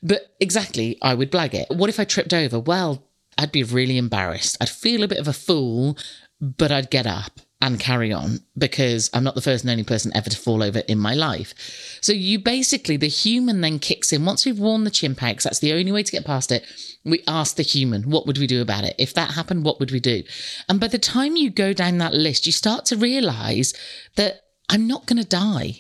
But 0.02 0.34
exactly, 0.40 0.98
I 1.02 1.16
would 1.16 1.34
blag 1.34 1.54
it. 1.54 1.68
What 1.70 1.90
if 1.90 2.00
I 2.00 2.06
tripped 2.06 2.34
over? 2.34 2.62
Well, 2.62 3.04
I'd 3.38 3.52
be 3.52 3.64
really 3.64 3.98
embarrassed. 3.98 4.56
I'd 4.62 4.70
feel 4.70 5.04
a 5.04 5.10
bit 5.10 5.20
of 5.20 5.28
a 5.28 5.34
fool, 5.34 5.98
but 6.40 6.72
I'd 6.72 6.90
get 6.90 7.06
up 7.06 7.42
and 7.64 7.80
carry 7.80 8.12
on 8.12 8.40
because 8.58 9.10
I'm 9.14 9.24
not 9.24 9.36
the 9.36 9.42
first 9.42 9.64
and 9.64 9.72
only 9.72 9.86
person 9.86 10.12
ever 10.14 10.30
to 10.30 10.38
fall 10.38 10.62
over 10.62 10.80
in 10.80 11.00
my 11.00 11.14
life. 11.14 11.54
So 12.02 12.12
you 12.12 12.38
basically, 12.38 12.98
the 12.98 13.08
human 13.08 13.62
then 13.62 13.80
kicks 13.80 14.12
in. 14.12 14.26
Once 14.26 14.46
we've 14.46 14.60
worn 14.60 14.84
the 14.84 14.92
chimp 14.92 15.24
out, 15.24 15.40
that's 15.40 15.60
the 15.60 15.72
only 15.72 15.94
way 15.94 16.04
to 16.04 16.12
get 16.12 16.26
past 16.26 16.52
it, 16.52 16.66
we 17.06 17.24
ask 17.26 17.56
the 17.56 17.64
human, 17.64 18.10
what 18.10 18.28
would 18.28 18.38
we 18.38 18.48
do 18.48 18.62
about 18.62 18.84
it? 18.84 18.96
If 19.00 19.14
that 19.14 19.32
happened, 19.32 19.64
what 19.64 19.80
would 19.80 19.92
we 19.92 20.02
do? 20.02 20.24
And 20.68 20.78
by 20.78 20.90
the 20.90 21.00
time 21.00 21.38
you 21.38 21.50
go 21.50 21.72
down 21.72 22.00
that 22.00 22.14
list, 22.14 22.46
you 22.46 22.52
start 22.52 22.84
to 22.88 22.98
realize 22.98 23.74
that 24.18 24.42
I'm 24.68 24.86
not 24.86 25.06
going 25.06 25.22
to 25.22 25.28
die. 25.28 25.76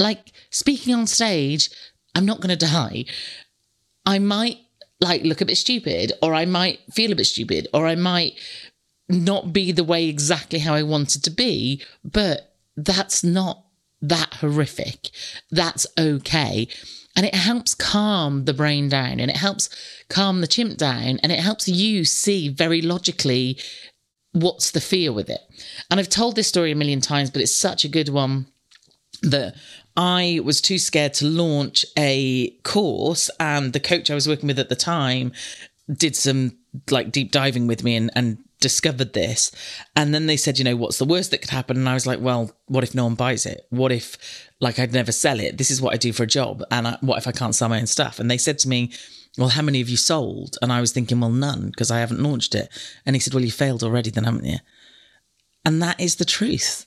Like 0.00 0.32
speaking 0.50 0.94
on 0.94 1.06
stage, 1.06 1.70
I'm 2.16 2.26
not 2.26 2.40
going 2.40 2.58
to 2.58 2.66
die. 2.66 3.04
I 4.04 4.18
might 4.18 4.58
like 5.00 5.22
look 5.22 5.40
a 5.40 5.46
bit 5.46 5.58
stupid, 5.58 6.12
or 6.22 6.34
I 6.34 6.44
might 6.44 6.80
feel 6.92 7.12
a 7.12 7.16
bit 7.16 7.26
stupid, 7.26 7.68
or 7.72 7.86
I 7.86 7.94
might 7.94 8.34
not 9.14 9.52
be 9.52 9.72
the 9.72 9.84
way 9.84 10.08
exactly 10.08 10.58
how 10.58 10.74
I 10.74 10.82
wanted 10.82 11.22
to 11.24 11.30
be, 11.30 11.82
but 12.04 12.54
that's 12.76 13.22
not 13.22 13.64
that 14.02 14.34
horrific. 14.34 15.10
That's 15.50 15.86
okay. 15.98 16.68
And 17.16 17.24
it 17.24 17.34
helps 17.34 17.74
calm 17.74 18.44
the 18.44 18.54
brain 18.54 18.88
down 18.88 19.20
and 19.20 19.30
it 19.30 19.36
helps 19.36 19.68
calm 20.08 20.40
the 20.40 20.48
chimp 20.48 20.76
down 20.76 21.20
and 21.22 21.30
it 21.30 21.38
helps 21.38 21.68
you 21.68 22.04
see 22.04 22.48
very 22.48 22.82
logically 22.82 23.58
what's 24.32 24.72
the 24.72 24.80
fear 24.80 25.12
with 25.12 25.30
it. 25.30 25.40
And 25.90 26.00
I've 26.00 26.08
told 26.08 26.34
this 26.34 26.48
story 26.48 26.72
a 26.72 26.76
million 26.76 27.00
times, 27.00 27.30
but 27.30 27.40
it's 27.40 27.54
such 27.54 27.84
a 27.84 27.88
good 27.88 28.08
one 28.08 28.46
that 29.22 29.54
I 29.96 30.40
was 30.44 30.60
too 30.60 30.78
scared 30.78 31.14
to 31.14 31.26
launch 31.26 31.86
a 31.96 32.50
course. 32.64 33.30
And 33.38 33.72
the 33.72 33.80
coach 33.80 34.10
I 34.10 34.14
was 34.14 34.28
working 34.28 34.48
with 34.48 34.58
at 34.58 34.68
the 34.68 34.76
time 34.76 35.32
did 35.92 36.16
some 36.16 36.58
like 36.90 37.12
deep 37.12 37.30
diving 37.30 37.68
with 37.68 37.84
me 37.84 37.94
and, 37.94 38.10
and 38.16 38.38
discovered 38.64 39.12
this. 39.12 39.52
And 39.94 40.14
then 40.14 40.24
they 40.24 40.38
said, 40.38 40.58
you 40.58 40.64
know, 40.64 40.74
what's 40.74 40.96
the 40.96 41.04
worst 41.04 41.30
that 41.30 41.42
could 41.42 41.50
happen? 41.50 41.76
And 41.76 41.86
I 41.86 41.92
was 41.92 42.06
like, 42.06 42.18
well, 42.18 42.50
what 42.64 42.82
if 42.82 42.94
no 42.94 43.04
one 43.04 43.14
buys 43.14 43.44
it? 43.44 43.66
What 43.68 43.92
if, 43.92 44.16
like, 44.58 44.78
I'd 44.78 44.94
never 44.94 45.12
sell 45.12 45.38
it? 45.38 45.58
This 45.58 45.70
is 45.70 45.82
what 45.82 45.92
I 45.92 45.98
do 45.98 46.14
for 46.14 46.22
a 46.22 46.26
job. 46.26 46.64
And 46.70 46.88
I, 46.88 46.96
what 47.02 47.18
if 47.18 47.28
I 47.28 47.32
can't 47.32 47.54
sell 47.54 47.68
my 47.68 47.78
own 47.78 47.86
stuff? 47.86 48.18
And 48.18 48.30
they 48.30 48.38
said 48.38 48.58
to 48.60 48.68
me, 48.70 48.90
well, 49.36 49.50
how 49.50 49.60
many 49.60 49.80
have 49.80 49.90
you 49.90 49.98
sold? 49.98 50.56
And 50.62 50.72
I 50.72 50.80
was 50.80 50.92
thinking, 50.92 51.20
well, 51.20 51.28
none, 51.28 51.66
because 51.66 51.90
I 51.90 51.98
haven't 51.98 52.22
launched 52.22 52.54
it. 52.54 52.70
And 53.04 53.14
he 53.14 53.20
said, 53.20 53.34
well, 53.34 53.44
you 53.44 53.50
failed 53.50 53.84
already, 53.84 54.08
then, 54.08 54.24
haven't 54.24 54.46
you? 54.46 54.60
And 55.62 55.82
that 55.82 56.00
is 56.00 56.16
the 56.16 56.24
truth. 56.24 56.86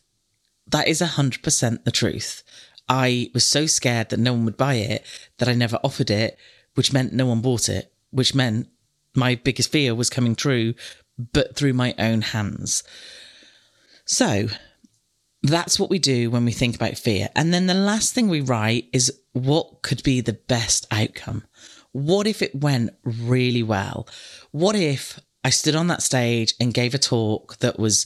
That 0.66 0.88
is 0.88 1.00
100% 1.00 1.84
the 1.84 1.92
truth. 1.92 2.42
I 2.90 3.30
was 3.36 3.46
so 3.46 3.68
scared 3.68 4.10
that 4.10 4.20
no 4.20 4.34
one 4.34 4.46
would 4.46 4.58
buy 4.58 4.76
it 4.76 5.06
that 5.38 5.48
I 5.48 5.54
never 5.54 5.78
offered 5.84 6.10
it, 6.10 6.40
which 6.74 6.92
meant 6.92 7.14
no 7.14 7.28
one 7.28 7.42
bought 7.42 7.70
it, 7.70 7.94
which 8.10 8.34
meant 8.34 8.68
my 9.14 9.36
biggest 9.36 9.72
fear 9.72 9.94
was 9.94 10.10
coming 10.10 10.36
true 10.36 10.74
but 11.18 11.56
through 11.56 11.74
my 11.74 11.94
own 11.98 12.22
hands. 12.22 12.84
So 14.06 14.48
that's 15.44 15.80
what 15.80 15.90
we 15.90 16.00
do 16.00 16.30
when 16.30 16.46
we 16.46 16.52
think 16.52 16.76
about 16.76 16.98
fear. 16.98 17.30
And 17.36 17.54
then 17.54 17.68
the 17.68 17.74
last 17.74 18.14
thing 18.14 18.28
we 18.28 18.42
write 18.42 18.90
is 18.94 19.12
what 19.34 19.82
could 19.82 20.04
be 20.04 20.22
the 20.22 20.34
best 20.34 20.86
outcome? 20.92 21.44
What 21.92 22.28
if 22.28 22.42
it 22.42 22.56
went 22.56 22.92
really 23.04 23.64
well? 23.64 24.08
What 24.52 24.76
if 24.76 25.20
I 25.44 25.50
stood 25.50 25.76
on 25.76 25.88
that 25.88 26.04
stage 26.04 26.54
and 26.60 26.74
gave 26.74 26.94
a 26.94 27.00
talk 27.00 27.58
that 27.58 27.80
was 27.80 28.06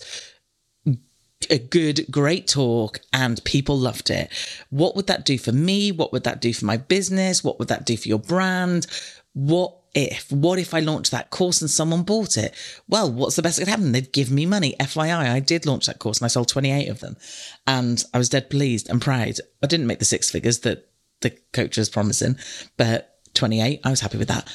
a 1.49 1.57
good, 1.57 2.05
great 2.11 2.47
talk 2.47 2.99
and 3.11 3.43
people 3.43 3.77
loved 3.77 4.09
it? 4.09 4.31
What 4.69 4.95
would 4.95 5.07
that 5.07 5.25
do 5.25 5.37
for 5.37 5.51
me? 5.51 5.91
What 5.91 6.11
would 6.13 6.23
that 6.23 6.41
do 6.41 6.53
for 6.53 6.65
my 6.65 6.77
business? 6.77 7.43
What 7.43 7.59
would 7.59 7.67
that 7.69 7.85
do 7.85 7.97
for 7.97 8.07
your 8.07 8.19
brand? 8.19 8.87
What 9.33 9.75
if? 9.93 10.31
What 10.31 10.59
if 10.59 10.73
I 10.73 10.79
launched 10.79 11.11
that 11.11 11.29
course 11.29 11.61
and 11.61 11.69
someone 11.69 12.03
bought 12.03 12.37
it? 12.37 12.53
Well, 12.87 13.11
what's 13.11 13.35
the 13.35 13.41
best 13.41 13.57
that 13.57 13.65
could 13.65 13.71
happen? 13.71 13.91
They'd 13.91 14.13
give 14.13 14.31
me 14.31 14.45
money. 14.45 14.75
FYI, 14.79 15.29
I 15.29 15.39
did 15.39 15.65
launch 15.65 15.87
that 15.87 15.99
course 15.99 16.19
and 16.19 16.25
I 16.25 16.29
sold 16.29 16.47
28 16.47 16.87
of 16.87 16.99
them. 16.99 17.17
And 17.67 18.03
I 18.13 18.17
was 18.17 18.29
dead 18.29 18.49
pleased 18.49 18.89
and 18.89 19.01
proud. 19.01 19.35
I 19.61 19.67
didn't 19.67 19.87
make 19.87 19.99
the 19.99 20.05
six 20.05 20.29
figures 20.29 20.59
that 20.59 20.89
the 21.21 21.31
coach 21.53 21.77
was 21.77 21.89
promising, 21.89 22.37
but 22.77 23.19
28, 23.33 23.81
I 23.83 23.89
was 23.89 24.01
happy 24.01 24.17
with 24.17 24.27
that. 24.27 24.47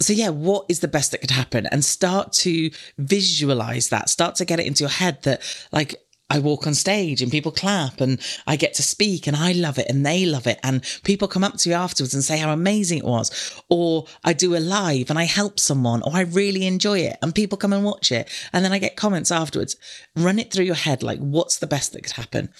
So, 0.00 0.12
yeah, 0.12 0.30
what 0.30 0.64
is 0.68 0.80
the 0.80 0.88
best 0.88 1.10
that 1.10 1.20
could 1.20 1.30
happen? 1.30 1.66
And 1.66 1.84
start 1.84 2.32
to 2.32 2.70
visualize 2.96 3.90
that. 3.90 4.08
Start 4.08 4.34
to 4.36 4.46
get 4.46 4.58
it 4.58 4.66
into 4.66 4.84
your 4.84 4.90
head 4.90 5.22
that, 5.24 5.42
like, 5.72 5.96
I 6.30 6.38
walk 6.38 6.66
on 6.66 6.74
stage 6.74 7.20
and 7.20 7.30
people 7.30 7.50
clap 7.50 8.00
and 8.00 8.20
I 8.46 8.54
get 8.54 8.74
to 8.74 8.82
speak 8.82 9.26
and 9.26 9.36
I 9.36 9.50
love 9.52 9.78
it 9.78 9.88
and 9.90 10.06
they 10.06 10.24
love 10.24 10.46
it. 10.46 10.60
And 10.62 10.82
people 11.02 11.26
come 11.26 11.42
up 11.42 11.56
to 11.58 11.68
me 11.68 11.74
afterwards 11.74 12.14
and 12.14 12.22
say 12.22 12.38
how 12.38 12.52
amazing 12.52 12.98
it 12.98 13.04
was. 13.04 13.62
Or 13.68 14.06
I 14.24 14.32
do 14.32 14.56
a 14.56 14.58
live 14.58 15.10
and 15.10 15.18
I 15.18 15.24
help 15.24 15.58
someone 15.58 16.02
or 16.02 16.14
I 16.14 16.20
really 16.20 16.66
enjoy 16.66 17.00
it 17.00 17.18
and 17.20 17.34
people 17.34 17.58
come 17.58 17.72
and 17.72 17.84
watch 17.84 18.12
it. 18.12 18.28
And 18.52 18.64
then 18.64 18.72
I 18.72 18.78
get 18.78 18.96
comments 18.96 19.32
afterwards. 19.32 19.76
Run 20.14 20.38
it 20.38 20.52
through 20.52 20.66
your 20.66 20.76
head 20.76 21.02
like, 21.02 21.18
what's 21.18 21.58
the 21.58 21.66
best 21.66 21.92
that 21.92 22.04
could 22.04 22.12
happen? 22.12 22.50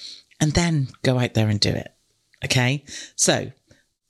And 0.40 0.52
then 0.52 0.88
go 1.02 1.18
out 1.18 1.34
there 1.34 1.48
and 1.48 1.60
do 1.60 1.70
it. 1.70 1.94
Okay. 2.44 2.84
So 3.14 3.52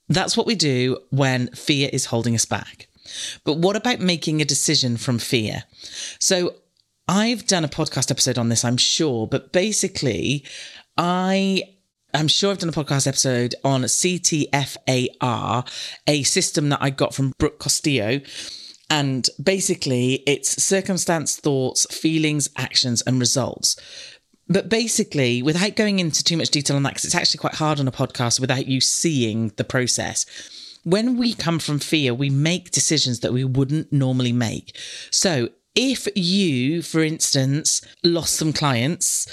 that's 0.09 0.37
what 0.37 0.47
we 0.47 0.55
do 0.55 0.99
when 1.11 1.49
fear 1.49 1.91
is 1.93 2.07
holding 2.07 2.35
us 2.35 2.47
back. 2.47 2.89
But 3.45 3.59
what 3.59 3.77
about 3.77 4.01
making 4.01 4.41
a 4.41 4.47
decision 4.47 4.97
from 4.97 5.19
fear? 5.19 5.65
So 6.19 6.55
I've 7.11 7.45
done 7.45 7.65
a 7.65 7.69
podcast 7.69 8.13
episode 8.13 8.39
on 8.39 8.51
this, 8.51 8.65
I'm 8.65 8.77
sure, 8.77 9.27
but 9.27 9.53
basically, 9.53 10.45
I 10.97 11.65
I'm 12.15 12.29
sure 12.29 12.53
I've 12.53 12.59
done 12.59 12.69
a 12.69 12.73
podcast 12.73 13.09
episode 13.09 13.57
on 13.65 13.83
CTFAR, 13.83 15.69
a 16.07 16.23
system 16.23 16.69
that 16.69 16.79
I 16.81 16.91
got 16.91 17.13
from 17.13 17.33
Brooke 17.37 17.59
Castillo. 17.59 18.21
And 18.89 19.29
basically, 19.43 20.23
it's 20.25 20.63
circumstance, 20.63 21.37
thoughts, 21.37 21.85
feelings, 21.93 22.49
actions, 22.57 23.03
and 23.03 23.19
results. 23.19 23.77
But 24.49 24.69
basically, 24.69 25.43
without 25.43 25.75
going 25.75 25.99
into 25.99 26.23
too 26.23 26.37
much 26.37 26.51
detail 26.51 26.77
on 26.77 26.85
that, 26.85 26.91
because 26.91 27.07
it's 27.07 27.15
actually 27.17 27.39
quite 27.39 27.55
hard 27.55 27.81
on 27.81 27.89
a 27.89 27.93
podcast 27.93 28.39
without 28.39 28.69
you 28.69 28.81
seeing 28.81 29.49
the 29.57 29.65
process. 29.65 30.27
When 30.85 31.17
we 31.17 31.35
come 31.35 31.59
from 31.59 31.81
fear, 31.81 32.15
we 32.15 32.31
make 32.31 32.71
decisions 32.71 33.19
that 33.21 33.33
we 33.33 33.43
wouldn't 33.43 33.93
normally 33.93 34.33
make. 34.33 34.77
So 35.11 35.49
if 35.75 36.09
you, 36.15 36.83
for 36.83 37.03
instance, 37.03 37.81
lost 38.03 38.35
some 38.35 38.53
clients 38.53 39.33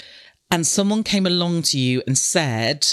and 0.50 0.66
someone 0.66 1.02
came 1.02 1.26
along 1.26 1.62
to 1.62 1.78
you 1.78 2.02
and 2.06 2.16
said, 2.16 2.86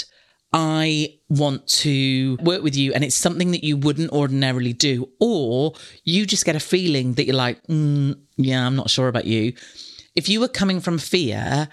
I 0.52 1.18
want 1.28 1.66
to 1.68 2.38
work 2.40 2.62
with 2.62 2.76
you, 2.76 2.92
and 2.94 3.04
it's 3.04 3.16
something 3.16 3.50
that 3.50 3.64
you 3.64 3.76
wouldn't 3.76 4.12
ordinarily 4.12 4.72
do, 4.72 5.10
or 5.20 5.74
you 6.04 6.24
just 6.24 6.44
get 6.44 6.56
a 6.56 6.60
feeling 6.60 7.14
that 7.14 7.24
you're 7.26 7.34
like, 7.34 7.62
mm, 7.66 8.18
yeah, 8.36 8.66
I'm 8.66 8.76
not 8.76 8.90
sure 8.90 9.08
about 9.08 9.26
you. 9.26 9.52
If 10.14 10.28
you 10.28 10.40
were 10.40 10.48
coming 10.48 10.80
from 10.80 10.98
fear, 10.98 11.68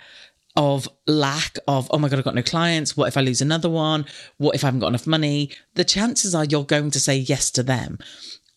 of 0.56 0.88
lack 1.08 1.58
of, 1.68 1.88
oh 1.92 1.98
my 1.98 2.10
God, 2.10 2.20
I've 2.20 2.26
got 2.26 2.36
no 2.36 2.44
clients. 2.44 2.96
What 2.96 3.08
if 3.08 3.18
I 3.18 3.22
lose 3.22 3.42
another 3.42 3.70
one? 3.70 4.06
What 4.38 4.56
if 4.56 4.64
I 4.64 4.68
haven't 4.68 4.82
got 4.82 4.90
enough 4.90 5.08
money? 5.08 5.52
The 5.74 5.84
chances 5.84 6.36
are 6.36 6.46
you're 6.46 6.64
going 6.64 6.92
to 6.92 7.00
say 7.00 7.18
yes 7.18 7.50
to 7.52 7.64
them. 7.64 7.98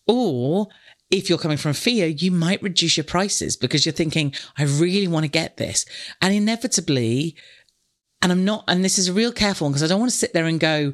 Or 0.05 0.67
if 1.09 1.29
you're 1.29 1.37
coming 1.37 1.57
from 1.57 1.73
fear, 1.73 2.07
you 2.07 2.31
might 2.31 2.61
reduce 2.61 2.97
your 2.97 3.03
prices 3.03 3.55
because 3.55 3.85
you're 3.85 3.93
thinking, 3.93 4.33
I 4.57 4.63
really 4.63 5.07
want 5.07 5.23
to 5.23 5.29
get 5.29 5.57
this. 5.57 5.85
And 6.21 6.33
inevitably, 6.33 7.35
and 8.21 8.31
I'm 8.31 8.43
not, 8.43 8.65
and 8.67 8.83
this 8.83 8.97
is 8.97 9.07
a 9.07 9.13
real 9.13 9.31
careful 9.31 9.65
one 9.65 9.71
because 9.71 9.83
I 9.83 9.87
don't 9.87 9.99
want 9.99 10.11
to 10.11 10.17
sit 10.17 10.33
there 10.33 10.45
and 10.45 10.59
go, 10.59 10.93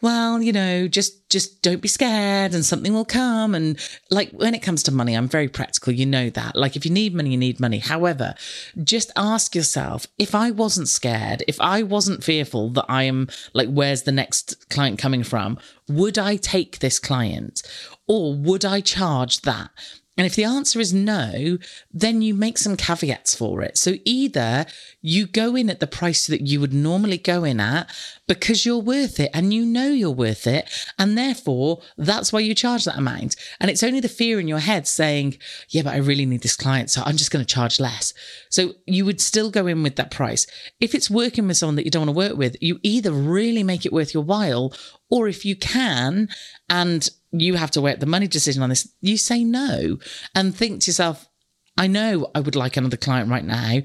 well, 0.00 0.40
you 0.40 0.52
know, 0.52 0.88
just 0.88 1.28
just 1.28 1.60
don't 1.60 1.82
be 1.82 1.88
scared 1.88 2.54
and 2.54 2.64
something 2.64 2.94
will 2.94 3.04
come 3.04 3.54
and 3.54 3.78
like 4.10 4.30
when 4.30 4.54
it 4.54 4.62
comes 4.62 4.82
to 4.84 4.92
money, 4.92 5.14
I'm 5.14 5.28
very 5.28 5.48
practical, 5.48 5.92
you 5.92 6.06
know 6.06 6.30
that. 6.30 6.56
Like 6.56 6.76
if 6.76 6.84
you 6.84 6.92
need 6.92 7.14
money, 7.14 7.30
you 7.30 7.36
need 7.36 7.60
money. 7.60 7.78
However, 7.78 8.34
just 8.82 9.10
ask 9.16 9.54
yourself, 9.54 10.06
if 10.18 10.34
I 10.34 10.50
wasn't 10.50 10.88
scared, 10.88 11.42
if 11.48 11.60
I 11.60 11.82
wasn't 11.82 12.24
fearful 12.24 12.70
that 12.70 12.86
I 12.88 13.04
am 13.04 13.28
like 13.52 13.68
where's 13.68 14.02
the 14.02 14.12
next 14.12 14.68
client 14.70 14.98
coming 14.98 15.22
from, 15.22 15.58
would 15.88 16.18
I 16.18 16.36
take 16.36 16.78
this 16.78 16.98
client 16.98 17.62
or 18.06 18.34
would 18.34 18.64
I 18.64 18.80
charge 18.80 19.42
that? 19.42 19.70
And 20.18 20.26
if 20.26 20.34
the 20.34 20.44
answer 20.44 20.80
is 20.80 20.92
no, 20.92 21.58
then 21.92 22.22
you 22.22 22.34
make 22.34 22.58
some 22.58 22.76
caveats 22.76 23.36
for 23.36 23.62
it. 23.62 23.78
So 23.78 23.94
either 24.04 24.66
you 25.00 25.28
go 25.28 25.54
in 25.54 25.70
at 25.70 25.78
the 25.78 25.86
price 25.86 26.26
that 26.26 26.40
you 26.40 26.60
would 26.60 26.74
normally 26.74 27.18
go 27.18 27.44
in 27.44 27.60
at 27.60 27.88
because 28.26 28.66
you're 28.66 28.78
worth 28.78 29.20
it 29.20 29.30
and 29.32 29.54
you 29.54 29.64
know 29.64 29.88
you're 29.90 30.10
worth 30.10 30.48
it. 30.48 30.68
And 30.98 31.16
therefore, 31.16 31.82
that's 31.96 32.32
why 32.32 32.40
you 32.40 32.52
charge 32.52 32.84
that 32.84 32.98
amount. 32.98 33.36
And 33.60 33.70
it's 33.70 33.84
only 33.84 34.00
the 34.00 34.08
fear 34.08 34.40
in 34.40 34.48
your 34.48 34.58
head 34.58 34.88
saying, 34.88 35.38
yeah, 35.68 35.82
but 35.82 35.94
I 35.94 35.98
really 35.98 36.26
need 36.26 36.42
this 36.42 36.56
client. 36.56 36.90
So 36.90 37.02
I'm 37.06 37.16
just 37.16 37.30
going 37.30 37.44
to 37.44 37.54
charge 37.54 37.78
less. 37.78 38.12
So 38.50 38.74
you 38.86 39.04
would 39.04 39.20
still 39.20 39.52
go 39.52 39.68
in 39.68 39.84
with 39.84 39.94
that 39.96 40.10
price. 40.10 40.48
If 40.80 40.96
it's 40.96 41.08
working 41.08 41.46
with 41.46 41.58
someone 41.58 41.76
that 41.76 41.84
you 41.84 41.92
don't 41.92 42.06
want 42.08 42.16
to 42.16 42.28
work 42.28 42.36
with, 42.36 42.56
you 42.60 42.80
either 42.82 43.12
really 43.12 43.62
make 43.62 43.86
it 43.86 43.92
worth 43.92 44.12
your 44.12 44.24
while 44.24 44.74
or 45.10 45.28
if 45.28 45.44
you 45.44 45.54
can 45.54 46.28
and 46.68 47.08
you 47.32 47.54
have 47.54 47.70
to 47.72 47.80
weigh 47.80 47.94
the 47.94 48.06
money 48.06 48.26
decision 48.26 48.62
on 48.62 48.68
this, 48.70 48.88
you 49.00 49.16
say 49.16 49.44
no 49.44 49.98
and 50.34 50.54
think 50.54 50.82
to 50.82 50.90
yourself, 50.90 51.28
I 51.76 51.86
know 51.86 52.30
I 52.34 52.40
would 52.40 52.56
like 52.56 52.76
another 52.76 52.96
client 52.96 53.30
right 53.30 53.44
now, 53.44 53.82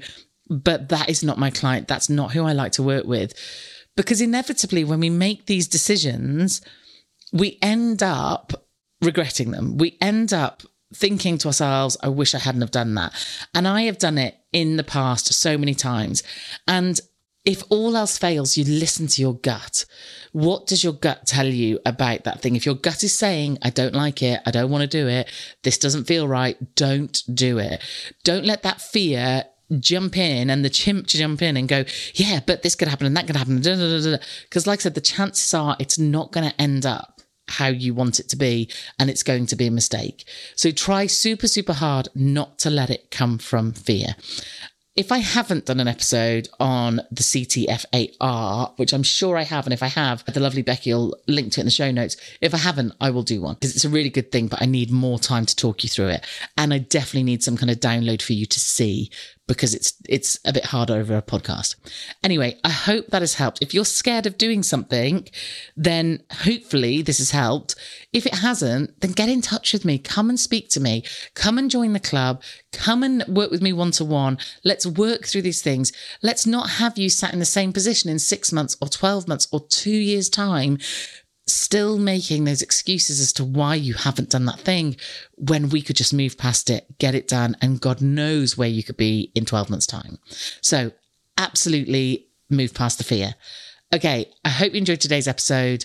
but 0.48 0.88
that 0.88 1.08
is 1.08 1.22
not 1.22 1.38
my 1.38 1.50
client. 1.50 1.88
That's 1.88 2.08
not 2.08 2.32
who 2.32 2.44
I 2.44 2.52
like 2.52 2.72
to 2.72 2.82
work 2.82 3.06
with. 3.06 3.34
Because 3.96 4.20
inevitably, 4.20 4.82
when 4.82 5.00
we 5.00 5.10
make 5.10 5.46
these 5.46 5.68
decisions, 5.68 6.60
we 7.32 7.58
end 7.62 8.02
up 8.02 8.52
regretting 9.00 9.52
them. 9.52 9.78
We 9.78 9.96
end 10.00 10.32
up 10.32 10.62
thinking 10.92 11.38
to 11.38 11.48
ourselves, 11.48 11.96
I 12.02 12.08
wish 12.08 12.34
I 12.34 12.38
hadn't 12.38 12.60
have 12.60 12.70
done 12.70 12.94
that. 12.94 13.12
And 13.54 13.68
I 13.68 13.82
have 13.82 13.98
done 13.98 14.18
it 14.18 14.36
in 14.52 14.76
the 14.76 14.84
past 14.84 15.32
so 15.32 15.56
many 15.56 15.74
times. 15.74 16.22
And 16.66 17.00
if 17.44 17.62
all 17.68 17.96
else 17.96 18.16
fails, 18.16 18.56
you 18.56 18.64
listen 18.64 19.06
to 19.06 19.20
your 19.20 19.34
gut. 19.34 19.84
What 20.32 20.66
does 20.66 20.82
your 20.82 20.94
gut 20.94 21.26
tell 21.26 21.46
you 21.46 21.78
about 21.84 22.24
that 22.24 22.40
thing? 22.40 22.56
If 22.56 22.64
your 22.64 22.74
gut 22.74 23.04
is 23.04 23.14
saying, 23.14 23.58
I 23.62 23.70
don't 23.70 23.94
like 23.94 24.22
it, 24.22 24.40
I 24.46 24.50
don't 24.50 24.70
want 24.70 24.82
to 24.82 24.88
do 24.88 25.08
it, 25.08 25.30
this 25.62 25.78
doesn't 25.78 26.04
feel 26.04 26.26
right, 26.26 26.56
don't 26.74 27.22
do 27.32 27.58
it. 27.58 27.82
Don't 28.24 28.46
let 28.46 28.62
that 28.62 28.80
fear 28.80 29.44
jump 29.78 30.16
in 30.16 30.50
and 30.50 30.64
the 30.64 30.70
chimp 30.70 31.06
jump 31.06 31.42
in 31.42 31.56
and 31.56 31.68
go, 31.68 31.84
yeah, 32.14 32.40
but 32.46 32.62
this 32.62 32.74
could 32.74 32.88
happen 32.88 33.06
and 33.06 33.16
that 33.16 33.26
could 33.26 33.36
happen. 33.36 33.58
Because, 33.58 34.66
like 34.66 34.80
I 34.80 34.82
said, 34.82 34.94
the 34.94 35.00
chances 35.00 35.52
are 35.52 35.76
it's 35.78 35.98
not 35.98 36.32
going 36.32 36.48
to 36.48 36.60
end 36.60 36.86
up 36.86 37.20
how 37.46 37.66
you 37.66 37.92
want 37.92 38.18
it 38.18 38.28
to 38.30 38.36
be 38.36 38.70
and 38.98 39.10
it's 39.10 39.22
going 39.22 39.44
to 39.44 39.56
be 39.56 39.66
a 39.66 39.70
mistake. 39.70 40.24
So 40.56 40.70
try 40.70 41.06
super, 41.06 41.46
super 41.46 41.74
hard 41.74 42.08
not 42.14 42.58
to 42.60 42.70
let 42.70 42.88
it 42.88 43.10
come 43.10 43.36
from 43.36 43.72
fear 43.72 44.16
if 44.96 45.10
I 45.10 45.18
haven't 45.18 45.66
done 45.66 45.80
an 45.80 45.88
episode 45.88 46.48
on 46.60 46.96
the 47.10 47.22
CTFAR, 47.22 48.78
which 48.78 48.92
I'm 48.92 49.02
sure 49.02 49.36
I 49.36 49.42
have, 49.42 49.66
and 49.66 49.74
if 49.74 49.82
I 49.82 49.88
have, 49.88 50.24
the 50.26 50.38
lovely 50.38 50.62
Becky 50.62 50.94
will 50.94 51.16
link 51.26 51.52
to 51.52 51.60
it 51.60 51.62
in 51.62 51.66
the 51.66 51.72
show 51.72 51.90
notes. 51.90 52.16
If 52.40 52.54
I 52.54 52.58
haven't, 52.58 52.92
I 53.00 53.10
will 53.10 53.24
do 53.24 53.40
one 53.40 53.54
because 53.54 53.74
it's 53.74 53.84
a 53.84 53.88
really 53.88 54.10
good 54.10 54.30
thing, 54.30 54.46
but 54.46 54.62
I 54.62 54.66
need 54.66 54.92
more 54.92 55.18
time 55.18 55.46
to 55.46 55.56
talk 55.56 55.82
you 55.82 55.88
through 55.88 56.08
it. 56.08 56.24
And 56.56 56.72
I 56.72 56.78
definitely 56.78 57.24
need 57.24 57.42
some 57.42 57.56
kind 57.56 57.70
of 57.70 57.80
download 57.80 58.22
for 58.22 58.34
you 58.34 58.46
to 58.46 58.60
see 58.60 59.10
because 59.46 59.74
it's 59.74 59.94
it's 60.08 60.38
a 60.44 60.52
bit 60.52 60.66
harder 60.66 60.94
over 60.94 61.16
a 61.16 61.22
podcast. 61.22 61.76
Anyway, 62.22 62.58
I 62.64 62.70
hope 62.70 63.08
that 63.08 63.22
has 63.22 63.34
helped. 63.34 63.62
If 63.62 63.74
you're 63.74 63.84
scared 63.84 64.26
of 64.26 64.38
doing 64.38 64.62
something, 64.62 65.28
then 65.76 66.22
hopefully 66.30 67.02
this 67.02 67.18
has 67.18 67.30
helped. 67.30 67.74
If 68.12 68.26
it 68.26 68.36
hasn't, 68.36 69.00
then 69.00 69.12
get 69.12 69.28
in 69.28 69.42
touch 69.42 69.72
with 69.72 69.84
me. 69.84 69.98
Come 69.98 70.28
and 70.28 70.40
speak 70.40 70.68
to 70.70 70.80
me. 70.80 71.04
Come 71.34 71.58
and 71.58 71.70
join 71.70 71.92
the 71.92 72.00
club. 72.00 72.42
Come 72.72 73.02
and 73.02 73.24
work 73.28 73.50
with 73.50 73.62
me 73.62 73.72
one 73.72 73.90
to 73.92 74.04
one. 74.04 74.38
Let's 74.64 74.86
work 74.86 75.26
through 75.26 75.42
these 75.42 75.62
things. 75.62 75.92
Let's 76.22 76.46
not 76.46 76.70
have 76.70 76.98
you 76.98 77.10
sat 77.10 77.32
in 77.32 77.38
the 77.38 77.44
same 77.44 77.72
position 77.72 78.10
in 78.10 78.18
6 78.18 78.52
months 78.52 78.76
or 78.80 78.88
12 78.88 79.28
months 79.28 79.48
or 79.52 79.66
2 79.68 79.90
years 79.90 80.28
time 80.28 80.78
still 81.46 81.98
making 81.98 82.44
those 82.44 82.62
excuses 82.62 83.20
as 83.20 83.32
to 83.34 83.44
why 83.44 83.74
you 83.74 83.94
haven't 83.94 84.30
done 84.30 84.46
that 84.46 84.60
thing 84.60 84.96
when 85.36 85.68
we 85.68 85.82
could 85.82 85.96
just 85.96 86.14
move 86.14 86.38
past 86.38 86.70
it, 86.70 86.98
get 86.98 87.14
it 87.14 87.28
done, 87.28 87.56
and 87.60 87.80
God 87.80 88.00
knows 88.00 88.56
where 88.56 88.68
you 88.68 88.82
could 88.82 88.96
be 88.96 89.30
in 89.34 89.44
12 89.44 89.70
months' 89.70 89.86
time. 89.86 90.18
So, 90.60 90.92
absolutely 91.36 92.28
move 92.48 92.74
past 92.74 92.98
the 92.98 93.04
fear. 93.04 93.34
Okay, 93.92 94.30
I 94.44 94.48
hope 94.48 94.72
you 94.72 94.78
enjoyed 94.78 95.00
today's 95.00 95.28
episode. 95.28 95.84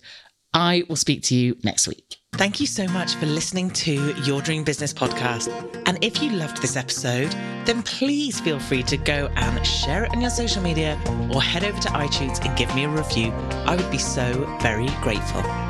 I 0.53 0.83
will 0.89 0.95
speak 0.95 1.23
to 1.23 1.35
you 1.35 1.57
next 1.63 1.87
week. 1.87 2.17
Thank 2.33 2.59
you 2.59 2.67
so 2.67 2.87
much 2.87 3.15
for 3.15 3.25
listening 3.25 3.69
to 3.71 4.13
Your 4.23 4.41
Dream 4.41 4.63
Business 4.63 4.93
podcast. 4.93 5.49
And 5.85 6.03
if 6.03 6.23
you 6.23 6.31
loved 6.31 6.61
this 6.61 6.75
episode, 6.75 7.31
then 7.65 7.83
please 7.83 8.39
feel 8.39 8.59
free 8.59 8.83
to 8.83 8.97
go 8.97 9.29
and 9.35 9.65
share 9.65 10.05
it 10.05 10.11
on 10.11 10.21
your 10.21 10.29
social 10.29 10.61
media 10.61 10.99
or 11.33 11.41
head 11.41 11.63
over 11.63 11.79
to 11.81 11.89
iTunes 11.89 12.43
and 12.45 12.57
give 12.57 12.73
me 12.75 12.85
a 12.85 12.89
review. 12.89 13.31
I 13.65 13.75
would 13.75 13.91
be 13.91 13.97
so 13.97 14.45
very 14.61 14.87
grateful. 15.01 15.68